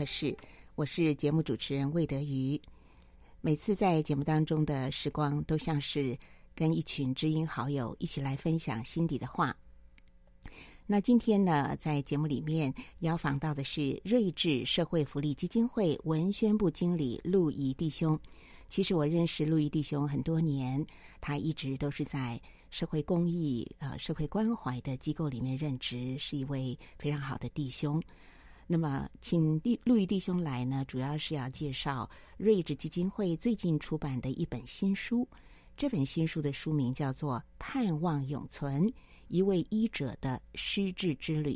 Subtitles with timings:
[0.00, 0.34] 会客室，
[0.76, 2.58] 我是节目主持人魏德瑜。
[3.42, 6.16] 每次在节目当中的时光，都像是
[6.54, 9.54] 跟一群知音好友一起来分享心底的话。
[10.86, 18.18] 那今天呢，在节目里面邀访到的是睿智社会福利基金会文宣部经理陆怡弟兄。
[18.70, 20.82] 其实我认识陆怡弟兄很多年，
[21.20, 28.02] 他一直都是在社会公益、呃社会关怀的机构里面任职，是一位非常好的弟兄。
[28.72, 35.26] 那么，请弟陆怡弟兄来呢，主要是要介绍瑞智基金会最近出版的一本新书。
[35.76, 38.88] 这本新书的书名叫做《盼望永存：
[39.26, 41.54] 一位医者的失智之旅》。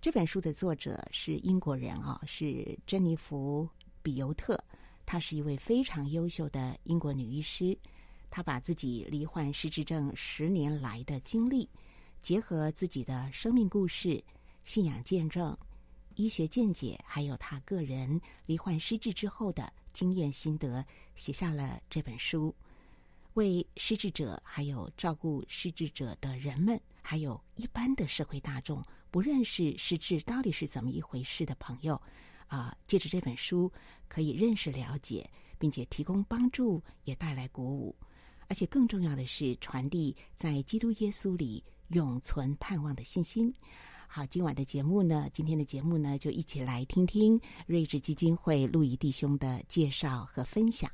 [0.00, 3.68] 这本书的作者是英国人啊，是珍妮弗·
[4.02, 4.58] 比尤特。
[5.04, 7.76] 她是一位非常优秀的英国女医师。
[8.30, 11.68] 她把自己罹患失智症十年来的经历，
[12.22, 14.24] 结合自己的生命故事、
[14.64, 15.54] 信仰见证。
[16.16, 20.84] 医学见解，还有他个人罹患失智之后的经验心得，
[21.14, 22.54] 写下了这本书，
[23.34, 32.00] 为失智者、还有照顾失智者的人们，还有一般的社会大众，不认识失智到底是怎么一回事的朋友，
[32.48, 33.70] 啊、借着这本书
[34.08, 35.28] 可以认识、了解，
[35.58, 37.94] 并且提供帮助，也带来鼓舞，
[38.48, 43.54] 而且更重要的是，传递在基督耶稣里永存盼望的信心。
[44.08, 50.90] 好，今晚的节目呢，今天的节目呢，就一起来听听睿智基金会陆怡弟兄的介绍和分享。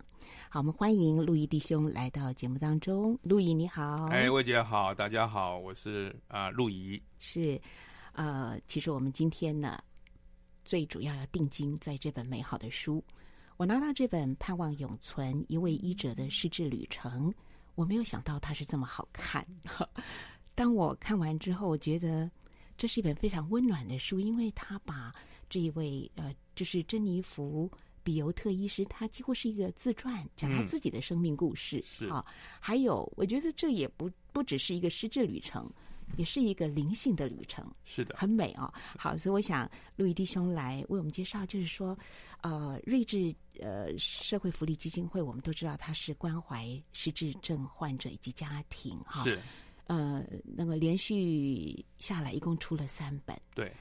[0.48, 3.16] 好，我们欢迎陆怡弟兄来到节目当中。
[3.22, 7.00] 陆怡你好，哎，魏姐好，大家好，我是啊陆怡。
[7.18, 7.60] 是，
[8.12, 9.78] 呃，其实我们今天呢，
[10.64, 13.04] 最主要要定睛在这本美好的书。
[13.56, 17.30] 我拿到这本《盼望永存：一位医者的失智旅程》，
[17.76, 19.46] 我没有想到它是这么好看。
[20.56, 22.28] 当我看完之后，我觉得。
[22.76, 25.12] 这是一本非常温暖的书，因为他把
[25.48, 27.70] 这一位呃，就是珍妮弗·
[28.02, 31.82] 比尤特医师，他几乎是一个自传，讲他自己的生命故事。
[31.86, 32.24] 是啊，
[32.58, 35.70] 还有，我觉得这也不不只是一个失智旅程，
[36.16, 37.64] 也是一个灵性的旅程。
[37.84, 38.72] 是的，很美啊。
[38.98, 41.96] 好，所以我想路易弟兄来为我们介绍，就是说，
[42.40, 49.22] 呃，睿智呃社会福利基金会，我们都知道他是关怀失智症患者以及家庭哈。
[49.22, 49.38] 是。
[49.86, 53.36] 呃，那个连续下来一共出了三本。
[53.54, 53.72] 对。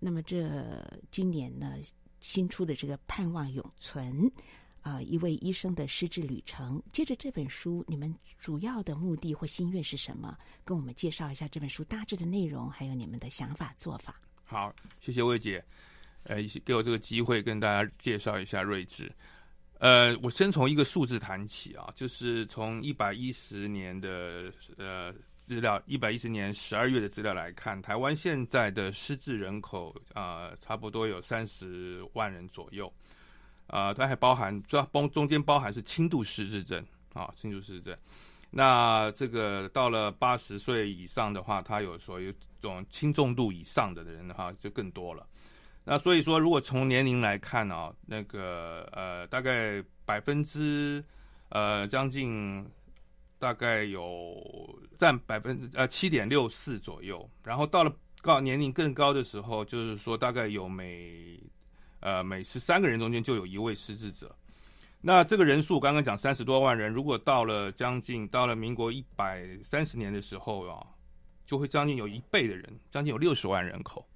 [0.00, 1.76] 那么这今年呢，
[2.20, 4.14] 新出的这个《盼望永存》，
[4.82, 6.82] 啊、呃，一位医生的失智旅程。
[6.92, 10.36] 接着这本书，你们主要的目的或心愿是什么？
[10.62, 14.20] 跟我们介绍一下这本书大致的内容，还有你们的想法做法。
[14.44, 15.64] 好，谢谢魏姐，
[16.24, 16.36] 呃，
[16.66, 19.10] 给我这个机会跟大家介绍一下睿智。
[19.78, 25.14] 呃，我先从一个数字谈起啊，就是从一百一十年的呃。
[25.44, 32.90] 资料一百一十年十二月的资料来看，台湾现在的失智人口啊、差不多有三十万人左右，
[33.66, 36.82] 啊、它还包含这中中间包含是轻度失智症
[37.12, 37.98] 啊，轻度失智症。
[38.50, 45.26] 那这个到了八十岁以上的话，它有所有这种轻重度以上的人的话就更多了。
[45.84, 51.04] 那所以说，如果从年龄来看啊，那个呃，大概百分之
[51.50, 52.66] 呃将近。
[53.44, 54.34] 大概有
[54.96, 61.38] 占百分之呃七点六四左右，然后到了高年龄更高的时候，就是说大概有每
[62.00, 64.34] 呃每十三个人中间就有一位失智者。
[65.02, 70.82] 那这个人数刚刚讲三十多万人，如果到了将近到了民国一百三十年的时候啊，
[71.44, 74.08] 就会将近有一倍的人，将近有六十万人口。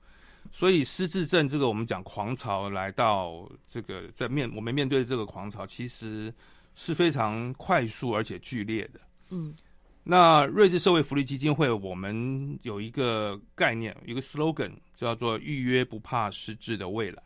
[0.51, 6.33] 所以失智症这个我们讲狂潮来到这个在面我们面对这个狂潮，其实
[6.75, 9.01] 是非常快速而且剧烈的。
[9.31, 9.55] 嗯，
[10.03, 17.23] 那瑞智社会福利基金会我们有一个概念，一个 slogan 叫做“预约不怕失智的未来”。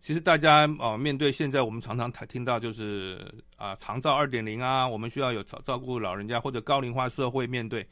[0.00, 7.84] 其实大家啊、呃，面对现在我们常常听到就是啊、呃，长照二点零啊，我们需要有照照顾老人家或者高龄化社会面对，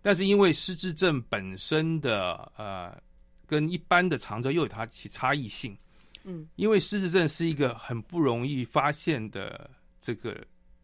[0.00, 2.96] 但是因为失智症本身的呃，
[3.44, 5.76] 跟一般的长照又有它其差异性，
[6.22, 9.68] 嗯，因为失智症是一个很不容易发现的
[10.00, 10.40] 这个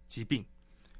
[0.08, 0.44] 疾病，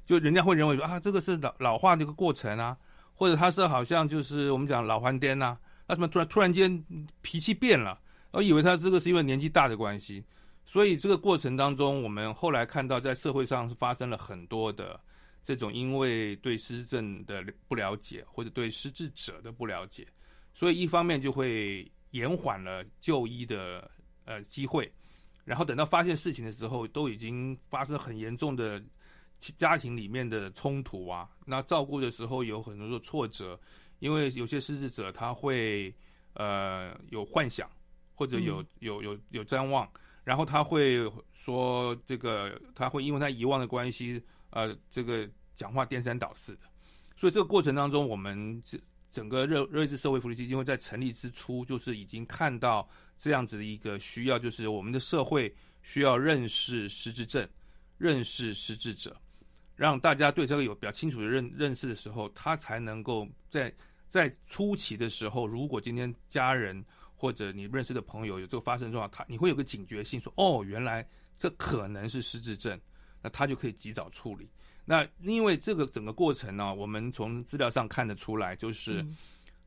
[0.05, 2.77] 就人家会认为说啊，这个是老老化的一个过程啊，
[3.13, 5.57] 或者他是好像就是我们讲老番颠呐，
[5.87, 6.83] 那什么突然突然间
[7.21, 7.99] 脾气变了。
[8.31, 10.21] 我以为他这个是因为年纪大的关系，
[10.65, 14.99] 所以这个过程当中，我们后来看到在社会上是发生了很多的
[15.41, 20.05] 这种因为对失智症的不了解，或者对失智者的不了解，
[20.53, 23.89] 所以一方面就会延缓了就医的
[24.25, 24.91] 呃机会，
[25.45, 28.83] 然后等到发现事情的时候，都已经发生很严重的
[29.39, 33.59] 家庭里面的冲突啊，那照顾的时候有很多的挫折，
[33.99, 35.93] 因为有些失智者他会
[36.33, 37.69] 呃有幻想。
[38.17, 39.85] 或者有有有有瞻望，
[40.23, 40.99] 然后他会
[41.33, 46.61] 说这个，他会因为他遗忘的关系，呃，这个讲话颠三倒四的。
[47.17, 48.79] 所以这个过程当中，我们这
[49.11, 52.87] 整个热瑞智社会福利基金会在成立之初，就是已经看到
[53.17, 55.53] 这样子的一个需要，就是我们的社会
[55.83, 57.45] 需要认识失智症，
[57.97, 59.13] 认识失智者，
[59.75, 63.73] 让大家对这个有比较清楚的认认识的时候，他才能够在
[64.07, 66.83] 在初期的时候，如果今天家人。
[67.17, 71.07] 或者你认识的朋友有这个发生状况，他你会有个警觉性，说哦，原来
[71.37, 72.77] 这可能是失智症，
[73.21, 74.49] 那他就可以及早处理。
[74.83, 79.03] 那因为这个整个过程呢，我们从资料上看得出来，就是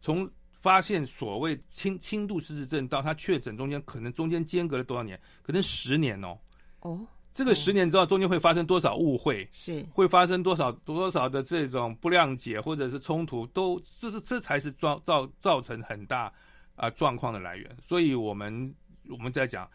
[0.03, 5.19] 从发现所谓轻轻度失智症到他确诊中间，可能中间间隔了多少年？
[5.43, 6.39] 可能十年哦。
[6.81, 7.01] 哦，
[7.39, 9.49] 这个十年之后中间会发生多少误会？
[9.53, 13.47] 是会发生多少多少的这种不谅解或者是冲突？
[13.47, 16.33] 都这是这才是造造造成很大。
[16.75, 18.73] 啊，状况的来源，所以我们
[19.09, 19.69] 我们在讲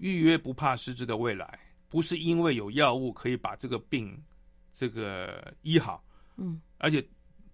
[0.00, 1.56] 预约不怕失职的未来，
[1.88, 4.20] 不是因为有药物可以把这个病
[4.72, 6.04] 这个医好，
[6.36, 7.00] 嗯，而且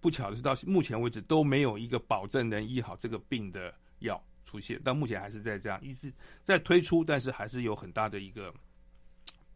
[0.01, 6.11] 不巧的是到目前为止都没有一个保证能医好这个病的药出现，到目前还是在这样一直
[6.43, 8.51] 在推出，但是还是有很大的一个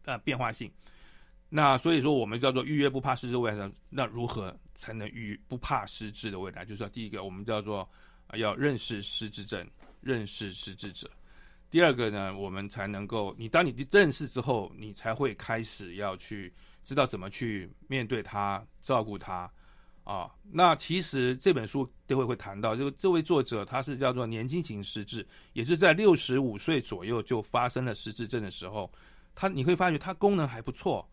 [0.04, 0.70] 呃变化性。
[1.48, 6.64] 那所以说，我们叫做预约不怕失智未来，那如何才能预不怕失智的未来？
[6.64, 7.88] 就是说，第一个，我们叫做。
[8.34, 9.68] 要认识失智症，
[10.00, 11.10] 认识失智者。
[11.68, 16.54] 第二个呢，我们才能够，你当你认识之后，你才会开始要去
[16.84, 19.50] 知道怎么去面对他，照顾他
[20.04, 20.30] 啊。
[20.48, 28.88] 那其实这本书都会会谈到，这个这位作者他是叫做年轻型失智，也是在六十五岁左右就发生了失智症的时候，
[29.40, 31.08] 他你会发觉它功能还不错。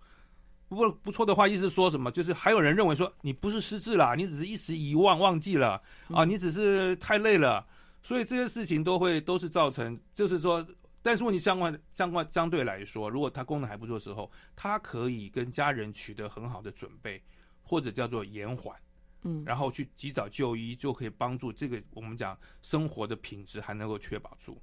[0.68, 2.12] 不过不错的话，意思说什么？
[2.12, 7.66] 就是还有人认为说你不是失智啦，你只是一时遗忘忘记了啊，你只是太累了，
[8.04, 10.68] 所以这些事情都会都是造成，就是说，
[11.02, 17.24] 但是问题相关相关相对来说，如果它功能还不错的时候，它可以跟家人取得很好的准备，
[17.64, 18.76] 或者叫做延缓，
[19.22, 24.62] 嗯，然后去及早就医，就可以帮助这个我们讲生活的品质还能够确保住。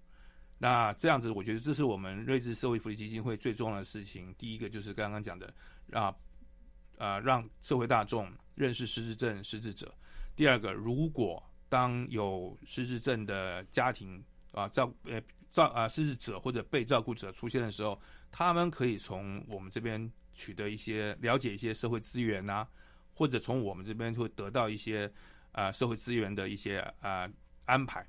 [0.58, 4.32] 那这样子，我觉得这是我们瑞智社会福利基金会最重要的事情。
[4.38, 5.52] 第一个就是刚刚讲的，
[5.92, 6.14] 啊，
[6.96, 9.92] 呃，让社会大众认识失智症失智者。
[10.36, 15.20] 第二个，如果当有失智症的家庭啊照呃
[15.50, 22.66] 照啊失智者或者被照顾者出现的时候，他们可以从我们这边取得一些了解一些社会资源呐、
[23.12, 25.12] 或者从我们这边会得到一些
[25.52, 27.28] 啊社会资源的一些啊
[27.64, 28.06] 安排。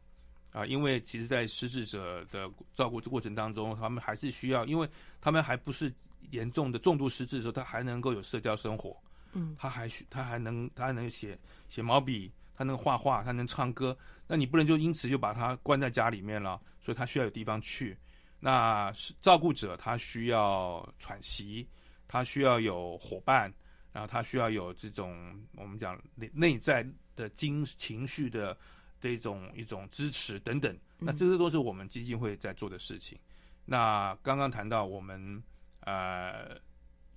[0.55, 4.88] 啊，因为其实，在失智者的照顾过程当中，他们还是需要，因为
[5.19, 5.93] 他们还不是
[6.31, 8.95] 严重的重度失智的时候，他还能够有社交生活，
[9.33, 13.97] 嗯，他还需，他还能，他还能写写毛笔，他能画画，他能唱歌。
[14.27, 17.97] 那你不能就因此就把他关在家里面了，所以他需要有地方去。
[18.39, 21.67] 那是照顾者他需要喘息，
[22.07, 23.53] 他需要有伙伴，
[23.91, 28.57] 然后他需要有这种我们讲内内在的精情绪的。
[28.99, 33.17] 这一种一种支持等等，那这些都是我们基金会在做的事情。
[33.17, 33.21] 嗯、
[33.65, 35.43] 那刚刚谈到我们
[35.81, 36.55] 呃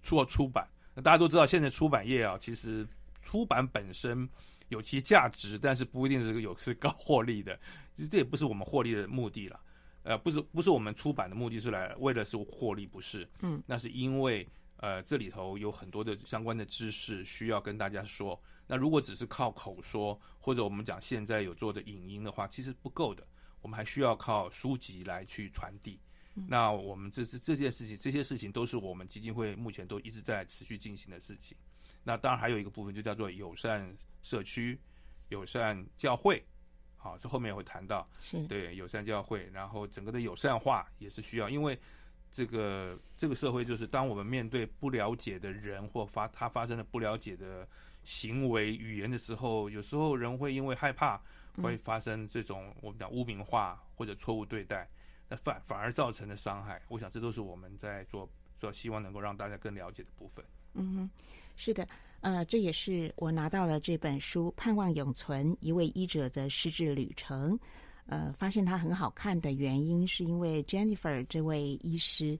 [0.02, 2.86] 做出，出版，那大家都知道，现在出版业啊，其实
[3.22, 4.28] 出版本身
[4.68, 7.58] 有其价值，但是不一定是有是高获利的。
[7.94, 9.58] 其实这也不是我们获利的目的了，
[10.02, 13.26] 呃，不是不是我们出版的目的是来为了是获利，不是。
[13.40, 18.38] 嗯，那是因为呃这里头有很多的相关的知识需要跟大家说。
[18.68, 23.26] 那如果只是靠口说，或者我们讲现在有做的影音的话，其实不够的。
[23.62, 26.00] 我我们还需要靠书籍来去传递。
[26.48, 31.54] 那我们这这这件事情，这些事情都是我们基金会目前都一直在持续进行的事情。
[32.02, 34.80] 那当然还有一个部分，就叫做友善社区、
[35.28, 36.42] 友善教会。
[36.96, 41.78] 好，这后面也会谈到，是对友善教会，然后整个的友善化也是需要，因为
[42.32, 47.68] 这个这个社会就是当我们面对不了解的人或发他发生了不了解的
[48.08, 51.20] 行为语言的时候，有时候人会因为害怕
[51.62, 54.88] 会发生这种我们讲污名化或者错误对待，
[55.28, 56.80] 那反反而造成的伤害。
[56.88, 60.42] 我想这都是我们在做做希望能够让大家更了解的部分。
[60.72, 61.10] 嗯哼，
[61.54, 61.86] 是的。
[62.22, 67.52] 呃，这也是我拿到了这本书《盼望永存：一位医者的失智旅程》。
[68.06, 72.38] 呃，发现它很好看的原因，是因为 Jennifer 这位医师，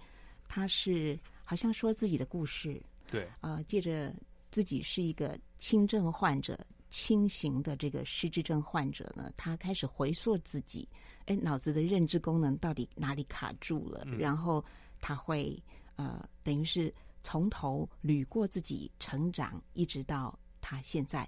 [0.48, 2.80] 他是好像说自己的故事。
[3.10, 3.24] 对。
[3.42, 4.14] 啊、呃，借着
[4.50, 6.58] 自己是一个轻症患者、
[6.90, 10.88] 轻型的这个失智症患者呢，他开始回溯自己，
[11.26, 14.02] 哎，脑子的认知功能到底哪里卡住了？
[14.06, 14.64] 嗯、然后
[15.00, 15.60] 他会
[15.96, 16.92] 呃，等于是。
[17.24, 21.24] 从头捋过自己成长，一直到他现在，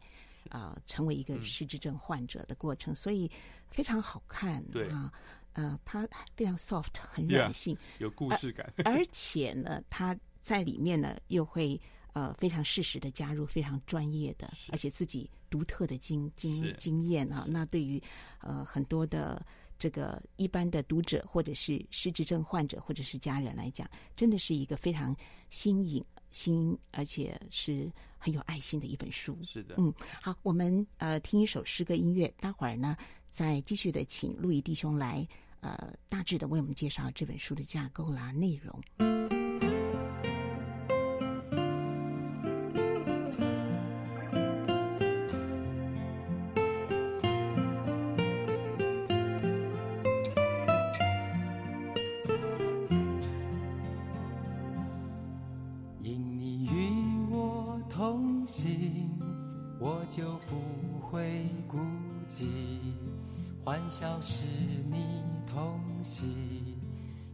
[0.48, 3.30] 啊、呃，成为一个失智症患者的过程，嗯、所以
[3.68, 4.64] 非常好看。
[4.70, 5.12] 对啊，
[5.52, 8.72] 呃，他非常 soft，很软性，yeah, 有故事感。
[8.84, 11.78] 而且呢，他在里面呢，又会
[12.12, 17.44] 呃非常适时的加入非常专业的，而且自己独特的经经经验啊。
[17.48, 18.02] 那对于
[18.40, 19.44] 呃很多的。
[19.82, 25.16] 这个一般的读者，或者是失智症患者，或者是家人来讲，真的是一个非常
[25.48, 29.38] 新颖、新而且是很有爱心的一本书。
[29.42, 29.90] 是的，嗯，
[30.20, 32.94] 好，我们呃听一首诗歌音乐，待会儿呢
[33.30, 35.26] 再继续的请路易弟兄来
[35.60, 39.69] 呃大致的为我们介绍这本书的架构啦、内容。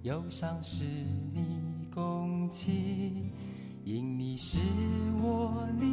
[0.02, 1.44] 忧伤是你
[1.92, 3.30] 共泣，
[3.84, 4.60] 因你是
[5.20, 5.86] 我力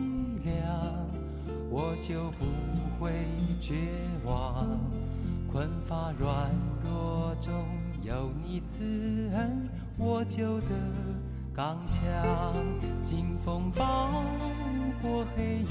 [0.43, 1.07] 量，
[1.69, 2.45] 我就不
[2.99, 3.11] 会
[3.59, 3.73] 绝
[4.25, 4.67] 望。
[5.51, 6.51] 困乏软
[6.83, 7.53] 弱中
[8.01, 10.67] 有你慈恩，我就得
[11.53, 12.03] 刚强。
[13.01, 14.23] 经风暴
[15.01, 15.67] 过黑夜，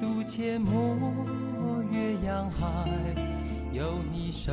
[0.00, 2.88] 渡阡陌越洋海。
[3.72, 4.52] 有你守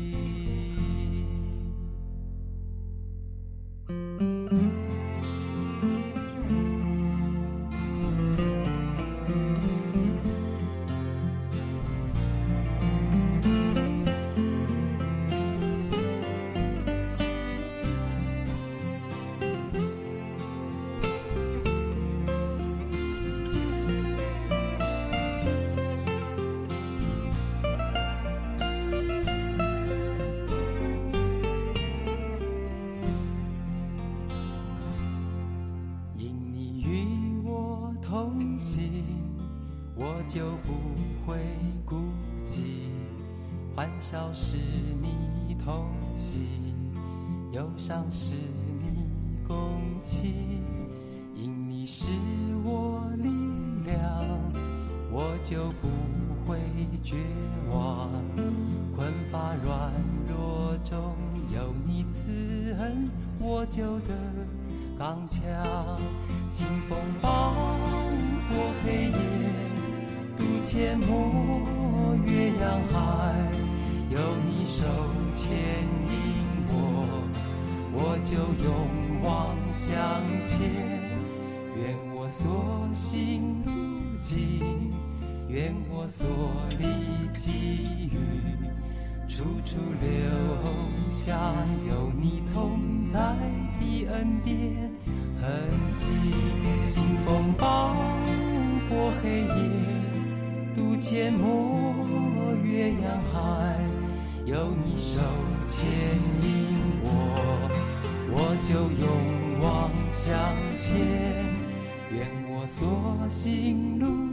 [55.43, 55.87] 就不
[56.45, 56.57] 会
[57.03, 57.15] 绝
[57.69, 58.09] 望。
[58.95, 59.91] 困乏软
[60.27, 61.15] 弱中
[61.53, 64.13] 有你赐恩我就得
[64.97, 65.41] 刚强。
[66.49, 67.53] 清风抱
[68.49, 69.13] 过黑夜
[70.37, 73.33] 渡阡陌月扬海
[74.09, 74.85] 有你手
[75.33, 75.51] 牵
[76.09, 77.23] 引我
[77.93, 79.97] 我就勇往向
[80.43, 81.11] 前。
[81.77, 83.71] 愿我所行路
[84.19, 85.00] 径
[85.51, 86.29] 愿我所
[86.79, 86.85] 历
[87.37, 87.51] 际
[88.09, 88.15] 遇，
[89.27, 91.35] 处处留下
[91.85, 92.79] 有你同
[93.11, 93.19] 在
[93.77, 94.55] 的恩典。
[95.41, 96.09] 痕迹，
[96.85, 97.93] 清风暴
[98.87, 99.51] 过黑夜，
[100.73, 103.77] 渡阡陌越洋海，
[104.45, 105.19] 有你手
[105.67, 105.85] 牵
[106.43, 106.47] 引
[107.03, 107.09] 我，
[108.31, 109.05] 我就勇
[109.59, 110.31] 往向
[110.77, 110.95] 前。
[112.13, 114.30] 愿我所行路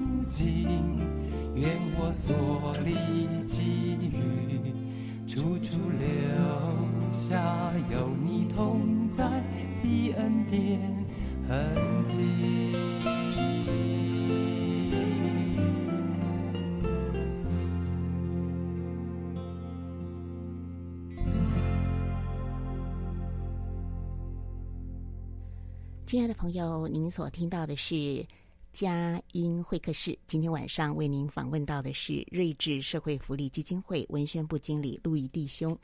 [1.54, 2.94] 愿我所历
[3.46, 4.72] 际遇，
[5.26, 9.42] 处处留下有你同在
[9.82, 10.80] 的恩典
[11.48, 12.22] 痕迹。
[26.06, 28.26] 亲爱的朋友，您所听到的是
[28.72, 30.16] 佳音会客室。
[30.26, 35.76] 今天晚上为您访问到的是睿智社会福利基金会文宣部经理陆仪弟兄。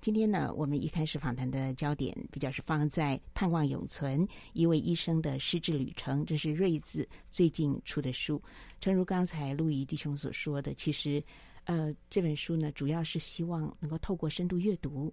[0.00, 8.42] 今天呢，我们一开始访谈的焦点比较是放在《盼望永存：一位医生的失智旅程》，这是睿智最近出的书。
[8.80, 11.22] 诚如刚才陆毅弟兄所说的，其实，
[11.64, 15.12] 呃，这本书呢，主要是希望能够透过深度阅读。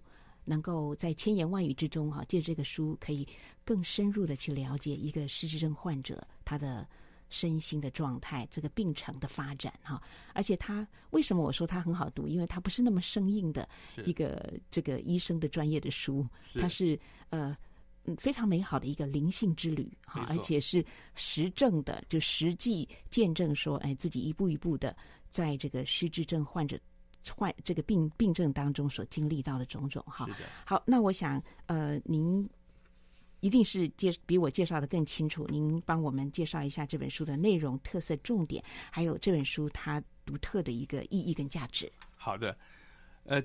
[0.49, 3.27] 能够在千言万语之中，哈，借这个书可以
[3.65, 6.87] 更深入的去了解一个失智症患者他的
[7.29, 10.01] 身心的状态，这个病程的发展，哈。
[10.33, 12.27] 而且他为什么我说他很好读？
[12.27, 13.67] 因为他不是那么生硬的
[14.05, 17.55] 一个这个医生的专业的书，是它是呃
[18.05, 20.83] 嗯非常美好的一个灵性之旅，哈，而且是
[21.15, 24.95] 实证的，就实际见证说，哎，自己一步一步的
[25.29, 26.79] 在这个失智症患者。
[27.35, 30.29] 患这个病病症当中所经历到的种种哈，
[30.63, 32.49] 好，那我想呃，您
[33.39, 41.91] 一定是介比我介绍的更清楚，您帮我们介绍一下这本书的内容、特色、重点，还有这本书它独特的一个意义跟价值。
[42.15, 42.57] 好的，
[43.23, 43.41] 呃，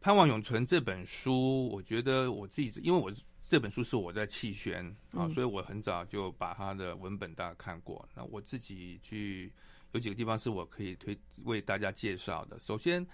[0.00, 3.12] 盼望永存这本书，我觉得我自己因为我
[3.48, 9.52] 这本书是我在弃选啊，所以我很早就把它的文本大家看过，那我自己去。
[9.92, 12.56] 有几个地方是我可以推为大家介绍的。
[12.60, 13.04] 首先，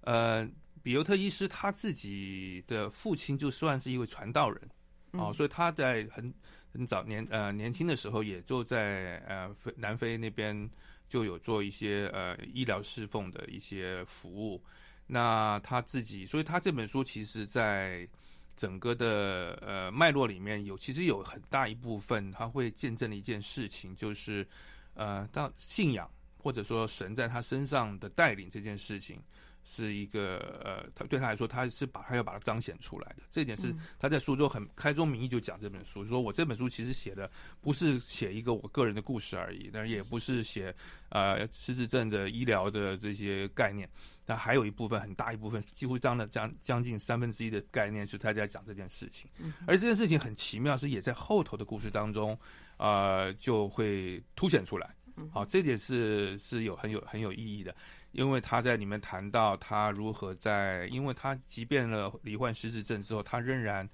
[0.00, 0.48] 呃，
[0.82, 4.70] 比尤特医师他自己的父亲就算是一位传道人，
[5.12, 6.32] 哦，所以他在很
[6.72, 10.68] 很早年呃年轻的时候，也就在呃南非那边
[11.08, 14.62] 就有做一些呃医疗侍奉的一些服务。
[15.06, 18.08] 那他自己，所以他这本书其实在
[18.56, 24.46] 整个的呃脉络里面有，其实有很大一部分他会见证的一件事情，就是
[24.94, 26.10] 呃到信仰。
[26.44, 29.22] 或者说神在他身上的带领这件事情，
[29.64, 33.22] 是一个呃，他对他来说，他是把他要把它彰显出来的。
[33.30, 40.74] 这一点是他在书中很开宗明义就讲这本书，说我这本书其实写的不是写一个我个人的故事而已，但也不是写
[41.10, 43.88] 呃失智症的医疗的这些概念，
[44.26, 49.30] 但还有一部分很大一部分，几乎当了将将近三分之一的概念是他在讲这件事情。
[49.66, 52.38] 而这件事情很奇妙，是也在后头的故事当中，
[52.78, 54.94] 呃，就会凸显出来。
[55.30, 57.74] 好，这点是是有很有很有意义的，
[58.12, 63.88] 因为他在里面谈到他如何在，因为他即便了罹患失智症之后，他仍然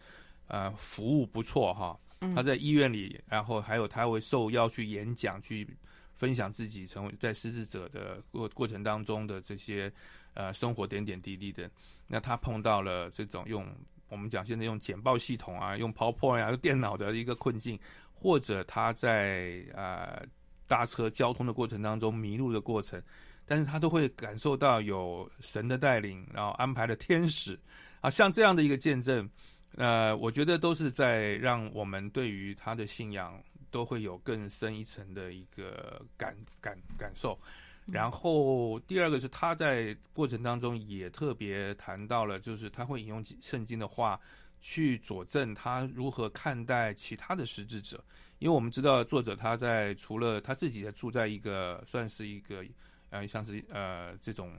[0.47, 1.99] 呃服务不错哈。
[2.35, 5.67] 他在医院里，然后还有他会受邀去演讲，去
[6.15, 9.93] 分享自己成为在失智者的过过程当中的这些
[10.35, 11.71] 呃生活点点滴滴的。
[12.07, 13.67] 那他碰到了这种用
[14.09, 17.79] 我们讲现在用简报系统啊，用 PowerPoint 啊，用电脑的一个困境，
[18.13, 20.27] 或者他在呃。
[20.69, 23.03] 搭车交通的过程当中迷路的过程，
[23.49, 27.59] 但是他都会感受到有神的带领，然后安排了天使，
[28.03, 29.29] 啊，像这样的一个见证，
[29.77, 37.39] 呃，我觉得都是在让我们对于他的信仰都会有更深一层的一个感感感受。
[37.87, 44.21] 然后第二个是他在过程当中也特别谈到了，就是他会引用圣经的话
[44.61, 48.05] 去佐证他如何看待其他的实质者。
[48.41, 52.63] 因为我们知道作者他在除了他自己在住在一个算是一个
[53.11, 54.53] 呃像是呃这种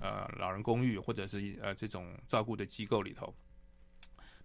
[0.00, 3.34] 呃老人公寓或者是呃这种照顾的机构里头，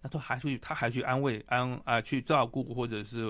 [0.02, 3.28] 那他还去他还去安慰安啊、呃、去照顾或者是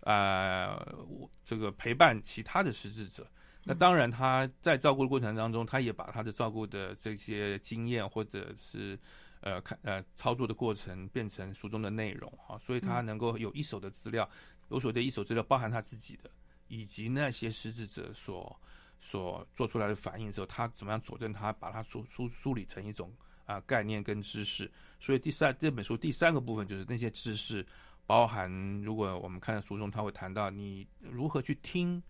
[0.00, 3.26] 啊、呃、这个陪伴其他的失智者。
[3.64, 8.98] 那当然他在照顾的过程当中，他也把他的照顾的这些经验或者是
[9.40, 14.28] 呃看呃操作的过程变成书中的内容啊，所以他能够有一手的资料。
[14.68, 16.30] 有所谓的一手资料，包含他自己的，
[16.68, 18.58] 以及那些失智者所
[19.04, 23.12] 所做出来的反应的时候，他怎么样佐证他，把它梳梳梳理成一种
[23.44, 24.70] 啊、概念跟知识。
[25.00, 27.66] 所以第三这本书第三个部分就是那些知识，
[28.06, 28.48] 包含
[28.82, 32.00] 如果我们看到书中，他会谈到你如何去听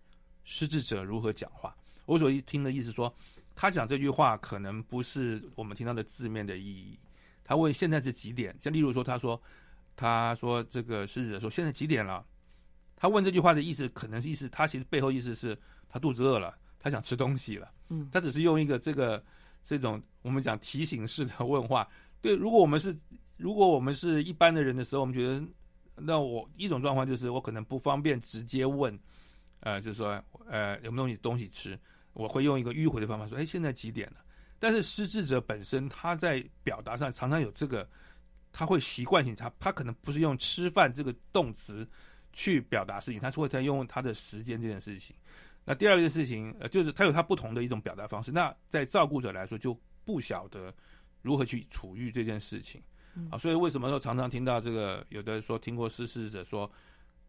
[0.43, 1.75] 失智者如何讲话。
[2.05, 3.11] 我所一听的意思说，
[3.55, 6.99] 他讲这句话可能不是我们听到的字面的意义。
[7.43, 8.55] 他问现在是几点？
[8.59, 9.41] 像例如说，他说
[9.95, 12.23] 他说这个失智者说现在几点了？
[12.95, 15.57] 他问这句话的意思，可能意思，他其实背后意思是
[15.89, 17.71] 他肚子饿了，他想吃东西了。
[17.89, 19.23] 嗯，他只是用一个这个
[19.63, 21.87] 这种我们讲提醒式的问话。
[22.21, 22.95] 对，如果我们是
[23.37, 25.43] 如果我们是一般的人的时候，我们觉得，
[25.95, 28.97] 那我一种状况就是我可能不方便直接问，
[29.61, 31.79] 呃，就是说呃有没有东西东西吃，
[32.13, 34.17] 我会用一个迂回的方法说，哎，现在几点了？
[34.59, 37.85] 但是失智者本身他在表达上常常有这个，
[38.53, 41.85] 他会习惯性他他可能不是用吃饭这个动词
[42.31, 45.13] 去表达事情，他是会在用他的时间这件事情。
[45.65, 48.33] 那第二个事情，呃，就是他有他不同的一种表达方式。
[48.33, 49.73] 那在照顾者来说，就
[50.03, 50.73] 不晓得
[51.21, 52.83] 如何去处遇这件事情。
[53.31, 56.69] 啊，所以为什么说常常听到这个，有的说听过失智者说，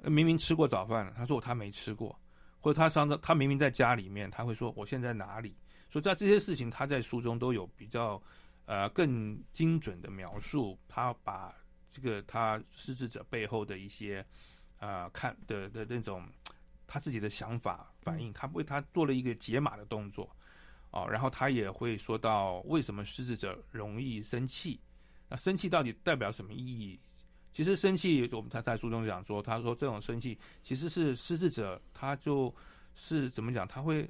[0.02, 2.18] 明明吃过早饭了，他说他没吃过，
[2.58, 5.54] 或者他常常他明明在家里面，他会说我现在哪里？
[5.88, 8.20] 所以在这些事情，他在书中都有比较
[8.64, 11.54] 呃更精准的描述，他把
[11.88, 14.18] 这个他失智者背后的一些
[14.78, 16.26] 啊、呃、看的的那种。
[16.86, 20.30] 他自己的想法反应，他为他做了一个解码的动作，
[20.90, 24.78] 哦，然后他也会说到为什么失智者容易生气，
[25.28, 26.98] 那生气到底代表什么意义？
[27.52, 32.54] 其实生气，我们他在书中讲说，他说这种生气其实是失智者，他就
[32.94, 33.66] 是怎么讲？
[33.66, 34.08] 他会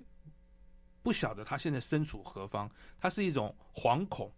[1.02, 4.32] 不晓得他现在身处何方，他是一种惶恐，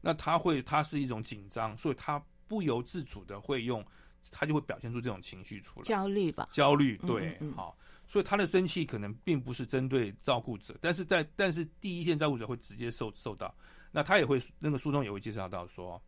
[0.00, 3.84] 那他会他是一种紧张，所以他不由自主的会用。
[4.30, 6.48] 他就会表现出这种情绪出来，焦虑吧？
[6.52, 13.54] 焦虑，对，嗯嗯、好，所以他的生气可能并不是针对照顾者，但是在但是第一线照顾者会直接受受到，
[13.90, 16.00] 那他也会那个书中也会介绍到说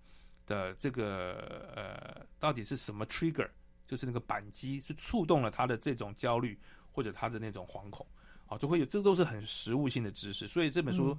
[0.47, 3.49] 的这个呃，到底是什么 trigger，
[3.87, 6.59] 就是那个扳机是触动了他的这种焦虑
[6.93, 8.07] 或者他的那种惶恐，
[8.47, 11.17] 好，就会有这都是很实物性的知识，所以这本书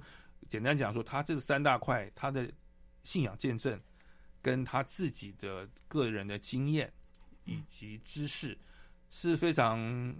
[0.48, 2.50] 简单讲说，他这个三大块，他的
[3.02, 3.78] 信仰见证。
[4.46, 6.88] 跟他自己的个人的经验
[7.46, 8.56] 以及知识
[9.10, 10.14] 是非常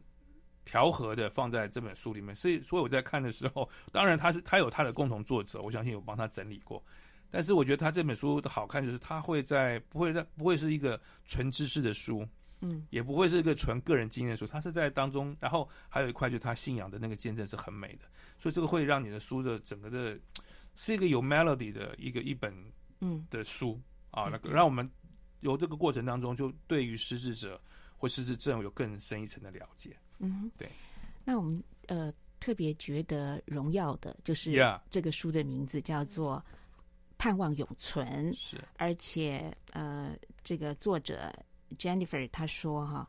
[0.65, 6.85] 调和的放在这本书里面，所以所以我在看的时候，当然他是他有他的共同作者，我相信有帮他整理过，
[7.31, 12.27] 但是我觉得他这本书的好看就是他会在不会在不会是一个纯知识的书，
[12.63, 18.07] 嗯，也不会是一个纯个人经验的书，他是在当中，然后还有一块就是他信仰的那个见证是很美的，
[18.41, 20.19] 所以这个会让你的书的整个的
[20.75, 22.53] 是一个有 melody 的一个一本
[23.01, 23.25] 嗯。
[23.31, 23.81] 的书。
[24.17, 24.91] 啊，那个让我们
[25.41, 27.61] 由这个过程当中，就对于失智者
[27.97, 29.97] 或失智症有更深一层的了解。
[30.19, 30.71] 嗯，对。
[31.25, 34.53] 那我们呃特别觉得荣耀的，就是
[34.89, 36.43] 这个书的名字叫做
[37.19, 38.33] 《盼望永存》。
[38.37, 41.33] 是，而且呃，这个作者
[41.79, 43.09] Jennifer 他说哈，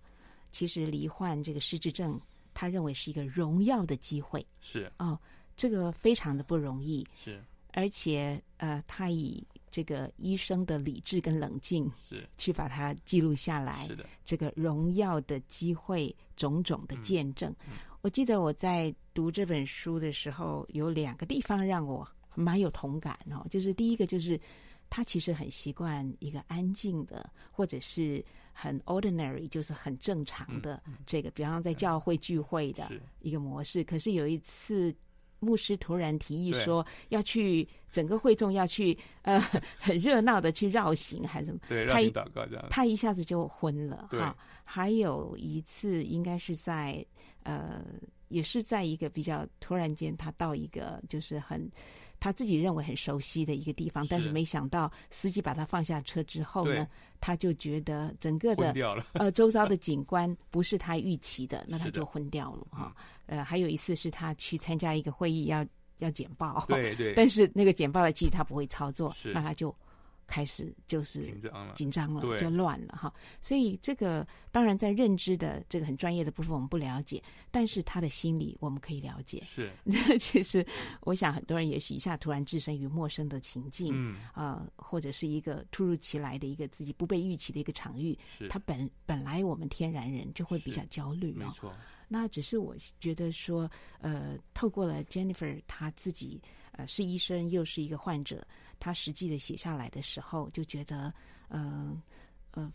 [0.52, 2.20] 其实罹患这个失智症，
[2.54, 4.46] 他认为是一个荣耀的机会。
[4.60, 5.18] 是哦，
[5.56, 7.08] 这个非常的不容易。
[7.16, 7.44] 是，
[7.74, 13.86] 而且呃，他以这个医生的理智跟冷静，是去把它记录下来。
[13.88, 17.52] 是的，这个荣耀的机会，种种的见证。
[17.68, 23.46] 嗯嗯、我记得我在读这本书的时候，有两个地方让我蛮有同感哦。
[23.50, 24.40] 就是第一个，就是
[24.90, 33.80] 他其实很习惯一个安静的，或者是很 ordinary，就是很正常的这个，比方在教会聚会的一个模式。
[33.80, 34.96] 是可是有一次。
[35.40, 39.40] 牧师突然提议说要去整个会众要去呃
[39.80, 41.60] 很热闹的去绕行还是什么？
[41.68, 44.36] 对，他一祷告这样，他一下子就昏了对哈。
[44.64, 47.06] 还有一次应该是在
[47.44, 47.84] 呃
[48.28, 51.70] 也是在一个比较突然间，他到一个就是很
[52.20, 56.88] 他自己认为很熟悉的一个地方，但是没想到司机把他放下车之后呢，
[57.20, 58.74] 他就觉得整个的
[59.14, 62.96] 呃周遭的景观不是他预期的， 那他就昏掉了哈。
[63.28, 65.68] 呃，还有一次是他去参加一个会议要，要
[66.00, 69.32] 要简报，对对， 但是那个简报的机器他不会操作，是。
[69.34, 69.74] 那他就
[70.28, 73.12] 开始就是紧张了，紧张了，就乱了哈。
[73.42, 79.42] 所以这个当然在认知的这个很专业的部分我们不了解，但是他的心理我们可以了解。
[79.46, 79.72] 是，
[80.20, 80.66] 其实
[81.02, 91.74] 我想很多人也许一下突然置身于陌生的情境，嗯啊、呃，或者是一个突如其来的一个自己不被预期的一个场域，是他本本来我们天然人就会比较焦虑，没错。
[92.10, 98.48] 那只是我觉得说，呃，透过了 Jennifer 她自己，呃，是医生又是一个患者，
[98.80, 101.14] 她实际的写下来的时候，就觉得，
[101.48, 102.02] 呃，
[102.52, 102.72] 呃，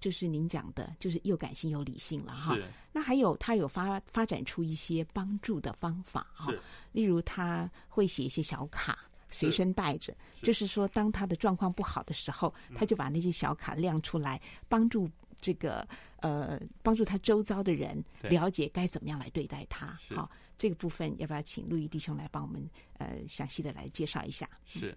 [0.00, 2.54] 就是您讲的，就是又感性又理性了哈。
[2.54, 2.64] 是。
[2.92, 6.52] 那还有他有发发展出一些帮助的方法哈，
[6.92, 8.98] 例如他会写一些小卡
[9.30, 15.10] 随身带着，就是说当他的状况不好的时候，他就把那些小卡亮出来，帮助。
[15.40, 15.86] 这个
[16.20, 19.88] 呃，帮助他周遭的人了解该怎么样来对待他。
[20.14, 22.66] 好、哦，这个部分要不要请陆毅弟兄来帮我们
[22.96, 24.48] 呃详细的来介绍一下？
[24.64, 24.96] 是，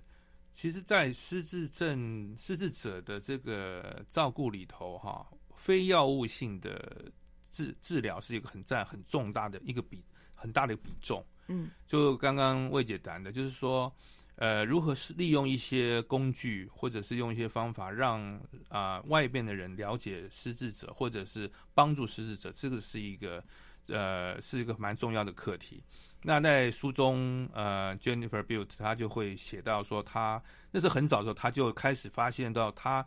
[0.58, 5.24] 其实，在失智症失智者的这个照顾里头，哈，
[5.56, 7.12] 非药物性的
[7.52, 11.24] 治治疗是一个很占很重大的一个比很大的比重。
[11.48, 13.94] 嗯，就刚刚魏姐谈的，就是说。
[14.40, 23.44] 呃，如何是利用一些工具，或者是用一些方法让，让、呃、啊外边的人了解失智者，或者是帮助失智者，这个是一个
[23.88, 25.84] 呃是一个蛮重要的课题。
[26.24, 33.06] 那在书中，呃，Jennifer Butte 他就会写到说，他那是很早的时候，他就开始发现到他，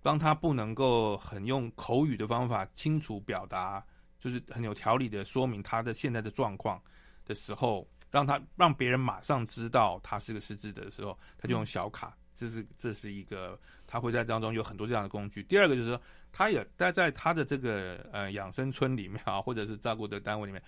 [0.00, 3.84] 当他不能够很用口语的方法清楚表达，
[4.18, 6.80] 就是很有条理的说明他的现在的状况
[7.24, 15.42] 的时候，让他让别人马上知道他是个失智的时候，他就用小卡，这是这是一个他会在当中有很多这样的工具。
[15.44, 16.00] 第二个就是说，
[16.32, 20.62] 他也待在他的这个呃养生村里面啊， 或者是照顾的单位里面。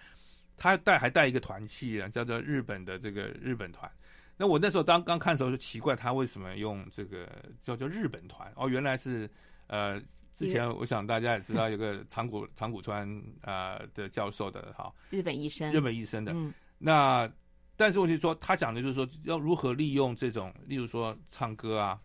[0.56, 3.88] 他带还带一个团契啊，叫做日本的这个日本团。
[4.36, 7.28] 那我那时候当刚看的时候就奇怪，他为什么用这个
[7.60, 8.52] 叫做日本团？
[8.56, 9.30] 哦，原来是
[9.68, 10.00] 呃，
[10.32, 13.08] 之前我想大家也知道有个长谷长谷川
[13.40, 16.32] 啊、呃、的教授的哈，日本医生，日本医生的。
[16.32, 17.30] 嗯、那
[17.76, 22.00] 但是问题说，他讲的就是说要如何利用这种，例如说唱歌啊。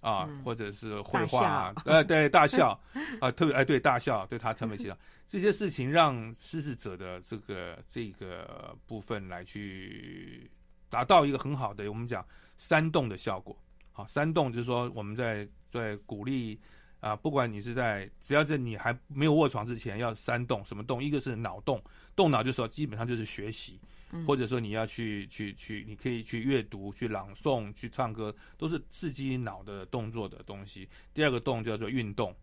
[0.00, 2.78] 啊，嗯、或者是绘画啊， 呃，对，大笑
[3.20, 10.50] 啊，特别哎，对，大笑，对他特别提到这些事情，让施事者的这个这个部分来去
[10.88, 12.24] 达到一个很好的，我们讲
[12.58, 13.56] 煽动的效果。
[13.92, 16.60] 好，煽动就是说我们在在鼓励
[17.00, 21.82] 啊，不管你是在只要在你还没有卧床之前要煽动什么动，一个是脑动，
[22.14, 23.80] 动脑就是说基本上就是学习。
[24.26, 30.88] 或者说你要去去去，你可以去阅读、去朗诵、去唱歌，都是刺激脑的动作的东西。
[31.12, 32.34] 第二个动叫做运动，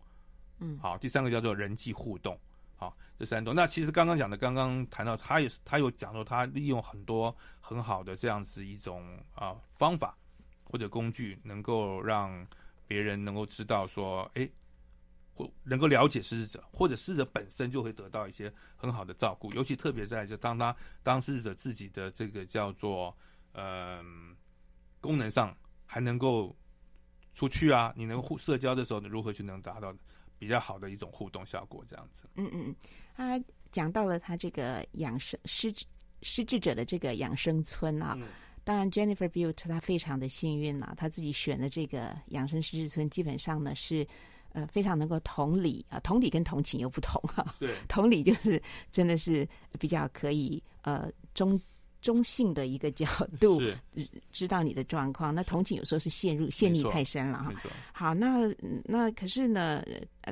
[0.58, 2.38] 嗯，好，第三个叫做人际互动，
[2.76, 3.54] 好，这三种。
[3.54, 10.16] 那其实刚刚讲的，刚刚谈到他也是，他有讲说他利用很多很好的这样子一种啊方法
[10.64, 12.46] 或者工具，能够让
[12.86, 14.48] 别人能够知道说，哎。
[15.36, 23.12] 或能够了解失智者，或者失智者本身就会得到一些很好的照顾，尤其特别在就当他当失智者自己的这个叫做
[23.52, 24.00] 呃
[25.00, 25.52] 功能上
[25.86, 26.54] 还能够
[27.32, 29.92] 出去啊，你能互社交的时候，如何去能达到
[30.38, 31.84] 比较好的一种互动效果？
[31.88, 32.28] 这样子。
[32.36, 32.76] 嗯嗯，
[33.16, 33.42] 他
[33.72, 35.84] 讲到了他这个养生失智
[36.22, 38.28] 失智者的这个养生村啊，嗯、
[38.62, 44.06] 当然 Jennifer Butte 他非常的幸运啊，他自己选的这个养生失智村基本上呢是。
[44.54, 47.44] 呃，非常能够同理啊，同理跟同情又不同哈。
[47.58, 49.46] 对，同理就是真的是
[49.78, 51.60] 比较可以呃中
[52.04, 53.06] 中性的一个角
[53.40, 53.78] 度，是
[54.30, 55.34] 知道你的状况。
[55.34, 57.50] 那同情有时候是陷入陷溺太深了哈。
[57.92, 58.46] 好，那
[58.84, 59.82] 那可是呢，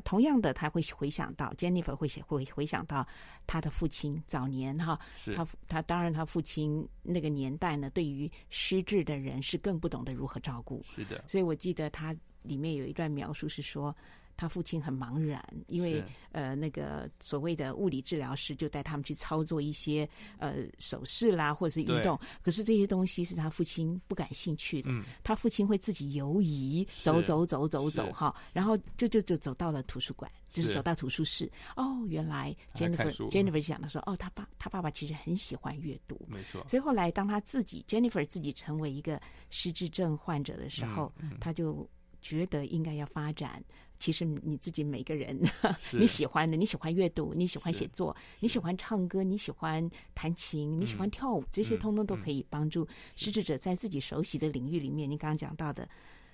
[0.04, 3.06] 同样的他会回想到 Jennifer 会写会回想到
[3.46, 10.82] 他的父亲早年哈，是他他当然他父亲那个年代呢，对于失智的人是更不懂得如何照顾。
[10.84, 11.24] 是的。
[11.26, 12.14] 所以我记得他。
[12.44, 13.96] 里面有一段描述是说，
[14.42, 16.02] 他父亲很茫然，因为
[16.32, 24.90] 呃那个所谓的物理治疗师就带他们去操作一些呃手势啦，或者是运动，可是这些东西是他父亲不感兴趣的。
[24.90, 31.48] 嗯，他父亲会自己游移，走走走走走哈，然后就就就走到了图书馆，就是走到图书室。
[31.76, 36.66] 哦，原来 Jennifer Jennifer 讲的说，哦，他爸他爸爸其实很喜欢阅读，没错。
[36.68, 41.88] 所以后来当他自己 Jennifer 自己成为一个失智症患者的时候，他就。
[42.22, 43.62] 觉得应该要发展，
[43.98, 45.38] 其实你自己每个人，
[45.92, 55.10] 你喜欢的，你喜欢阅读，你喜欢写作，你喜欢唱歌，你喜欢弹琴，你喜欢跳舞，嗯、这些通通都可以帮助失智者在自己熟悉的领域里面。
[55.10, 55.88] 你刚刚讲到的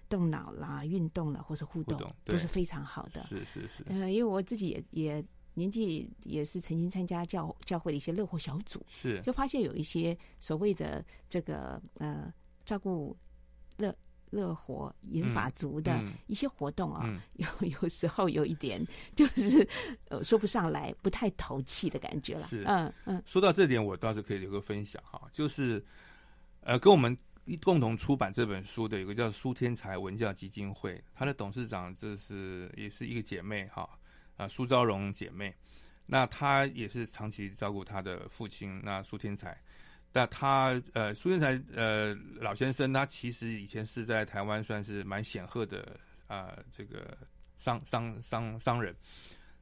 [0.09, 3.23] 动脑啦、运动了，或是互动，互动都是非常好的。
[3.23, 3.83] 是是是。
[3.89, 5.25] 呃，因为我自己也也
[5.55, 12.33] 年纪也是曾经参加教教会的一些乐活小组，是就发现有一些所谓的这个呃
[12.67, 13.17] 照顾
[13.79, 13.95] 乐。
[14.31, 19.67] 乐活银法族的一些活动啊，有、嗯嗯、有时候有一点就是
[20.09, 22.47] 呃说不上来，不太投气的感觉了。
[22.47, 23.23] 是，嗯嗯。
[23.27, 25.85] 说到这点，我倒是可以有个分享哈，就是
[26.61, 33.89] 呃，跟我们一共同出版这本书的有个叫苏天才文教基金会，他的董事长就是也是一个姐妹哈
[34.37, 35.55] 啊，苏昭荣姐妹，
[36.07, 39.59] 那她也是长期照顾她的父亲，那苏天才。
[40.13, 45.81] 那他呃，苏建才呃老先生，他其实以前是在台湾算是蛮显赫的
[46.27, 47.17] 啊、呃，这个
[47.59, 48.95] 商商商商人。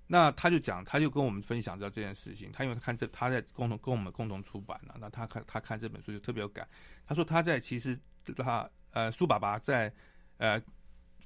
[0.07, 2.51] 那他就讲，他就跟我们分享到这件事情。
[2.53, 4.95] 他因为他看这，他在共同跟我们共同出版了。
[5.01, 6.67] 那他看他看这本书就特别有感。
[7.05, 7.99] 他说他在其实
[8.37, 9.93] 他呃苏爸爸在
[10.39, 10.63] 呃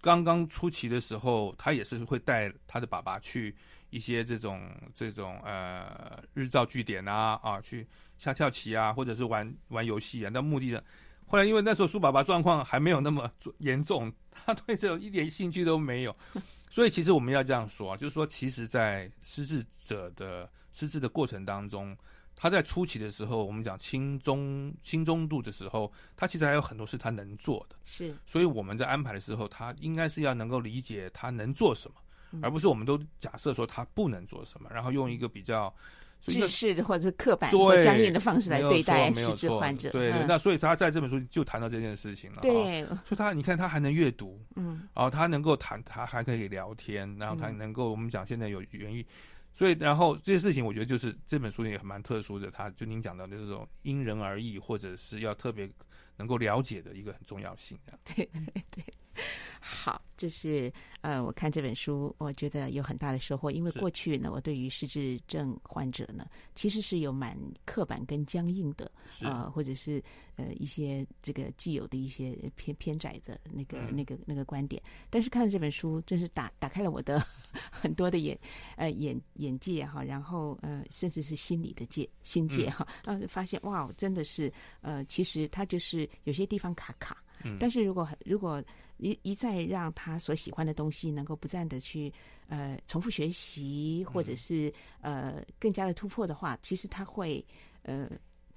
[0.01, 3.55] 刚刚初期的时候，他也是会带他的爸爸去
[3.91, 7.87] 一些这种这种呃日照据点啊啊去。
[8.21, 10.81] 下跳棋啊，或者是玩玩游戏啊，那目的呢？
[11.27, 16.15] 后来因为那时候苏爸爸状况还没有那么严重， 他对这种一点兴趣都没有，
[16.69, 21.97] 所以其实我们要这样说啊，就是说，其实，在失智者的失智的过程当中，
[22.37, 35.73] 他在初期的时候，我们讲轻中轻中度的时候，他其实还有很多事他能做的，是，所以我们在安排的时候，他应该是要能够理解他能做什么，而不是我们都假设说他不能做什么，然后用一个比较。
[36.21, 39.91] 制式的或者是刻板对或僵硬的方式来对待失智患者。
[39.91, 42.41] 对，那所以他在这本书就谈到这件事情了。
[42.43, 49.07] 对哦所以他你看他还能阅读，嗯然后他能够谈，他还可以聊天，然后他嗯能够我们讲现在有语言语。
[49.53, 52.51] 所以，然后这些事情，我觉得就是这本书也蛮特殊的。
[52.51, 55.69] 他就您讲到的这种因人而异，或者是要特别
[56.17, 57.77] 能够了解的一个很重要性。
[58.05, 58.85] 对对对，
[59.63, 63.51] 好，这是呃，我看这本书，我觉得有很大的收获。
[63.51, 70.03] 因为过去呢，我对于失智症患者呢，其实是有蛮刻板跟僵硬的，是呃，或者是
[70.37, 74.83] 呃一些这个既有的一些偏偏窄的那个、嗯那个那个观点。
[75.11, 77.23] 但是看了这本书，真是打打开了我的
[77.71, 78.39] 很多的眼
[78.77, 87.23] 呃眼眼界哈，然后呃，甚至是心理的界心界哈，呃，发现哇，真的是呃，其实他就是有些地方卡卡。
[87.43, 88.63] 嗯，但是如果如果
[89.01, 92.13] 一一再让他所喜欢的东西能够不断的去
[92.49, 97.45] 呃重复学习，或者是呃更加的突破的话，其实他会
[97.83, 98.11] 呃，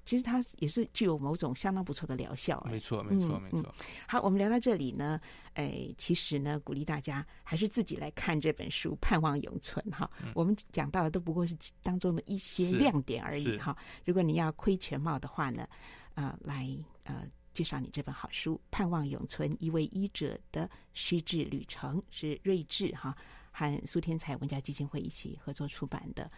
[0.04, 2.62] 其实他也是具有某种相当不错的疗效。
[2.70, 3.74] 没错，没错，没嗯错。
[4.06, 5.18] 好，我们聊到这里呢，
[5.54, 10.10] 哎，其实呢，鼓励大家还是自己来看这本书《盼望永存》哈。
[10.34, 13.74] 我们讲到的都不过是当中的一些亮点而已哈。
[14.04, 15.66] 如果你要窥全貌的话呢，
[16.14, 16.68] 呃，来
[17.04, 17.26] 呃。
[17.54, 23.16] 介绍你这本好书《盼望永存：一位医者的失智旅程》，是睿智哈
[23.52, 26.30] 和苏天才文教基金会一起合作出版的。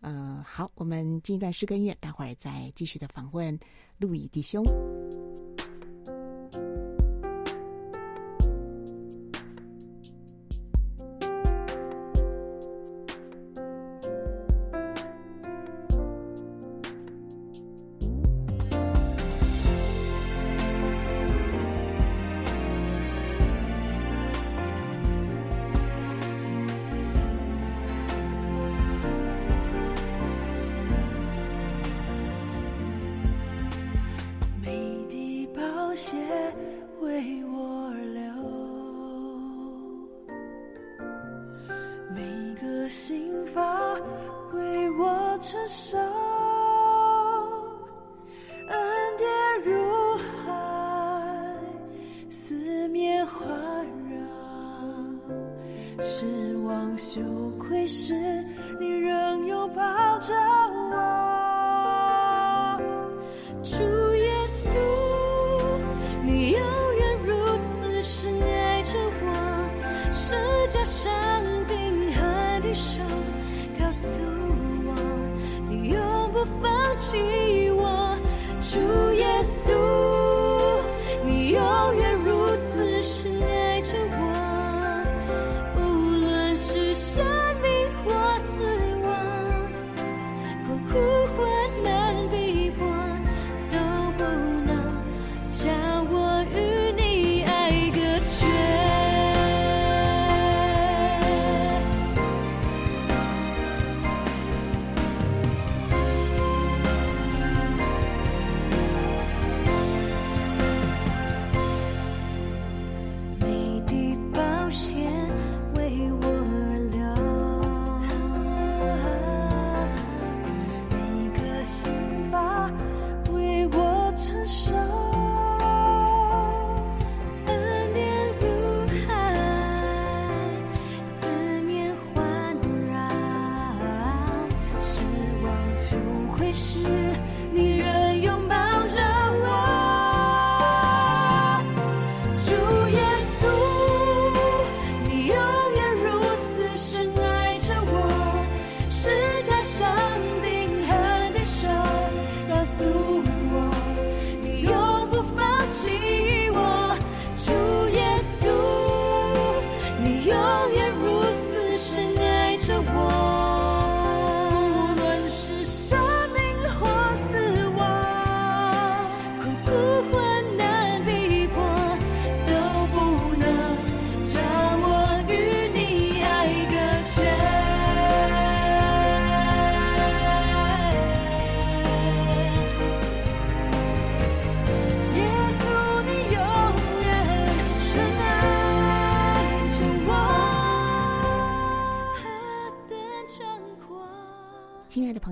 [0.00, 3.58] 呃，好，我们进一段诗跟院，待会儿再继续的访问
[3.98, 4.62] 路易弟兄。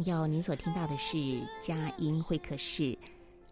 [0.05, 1.17] 要，您所听到的是
[1.61, 2.97] 佳音会客室。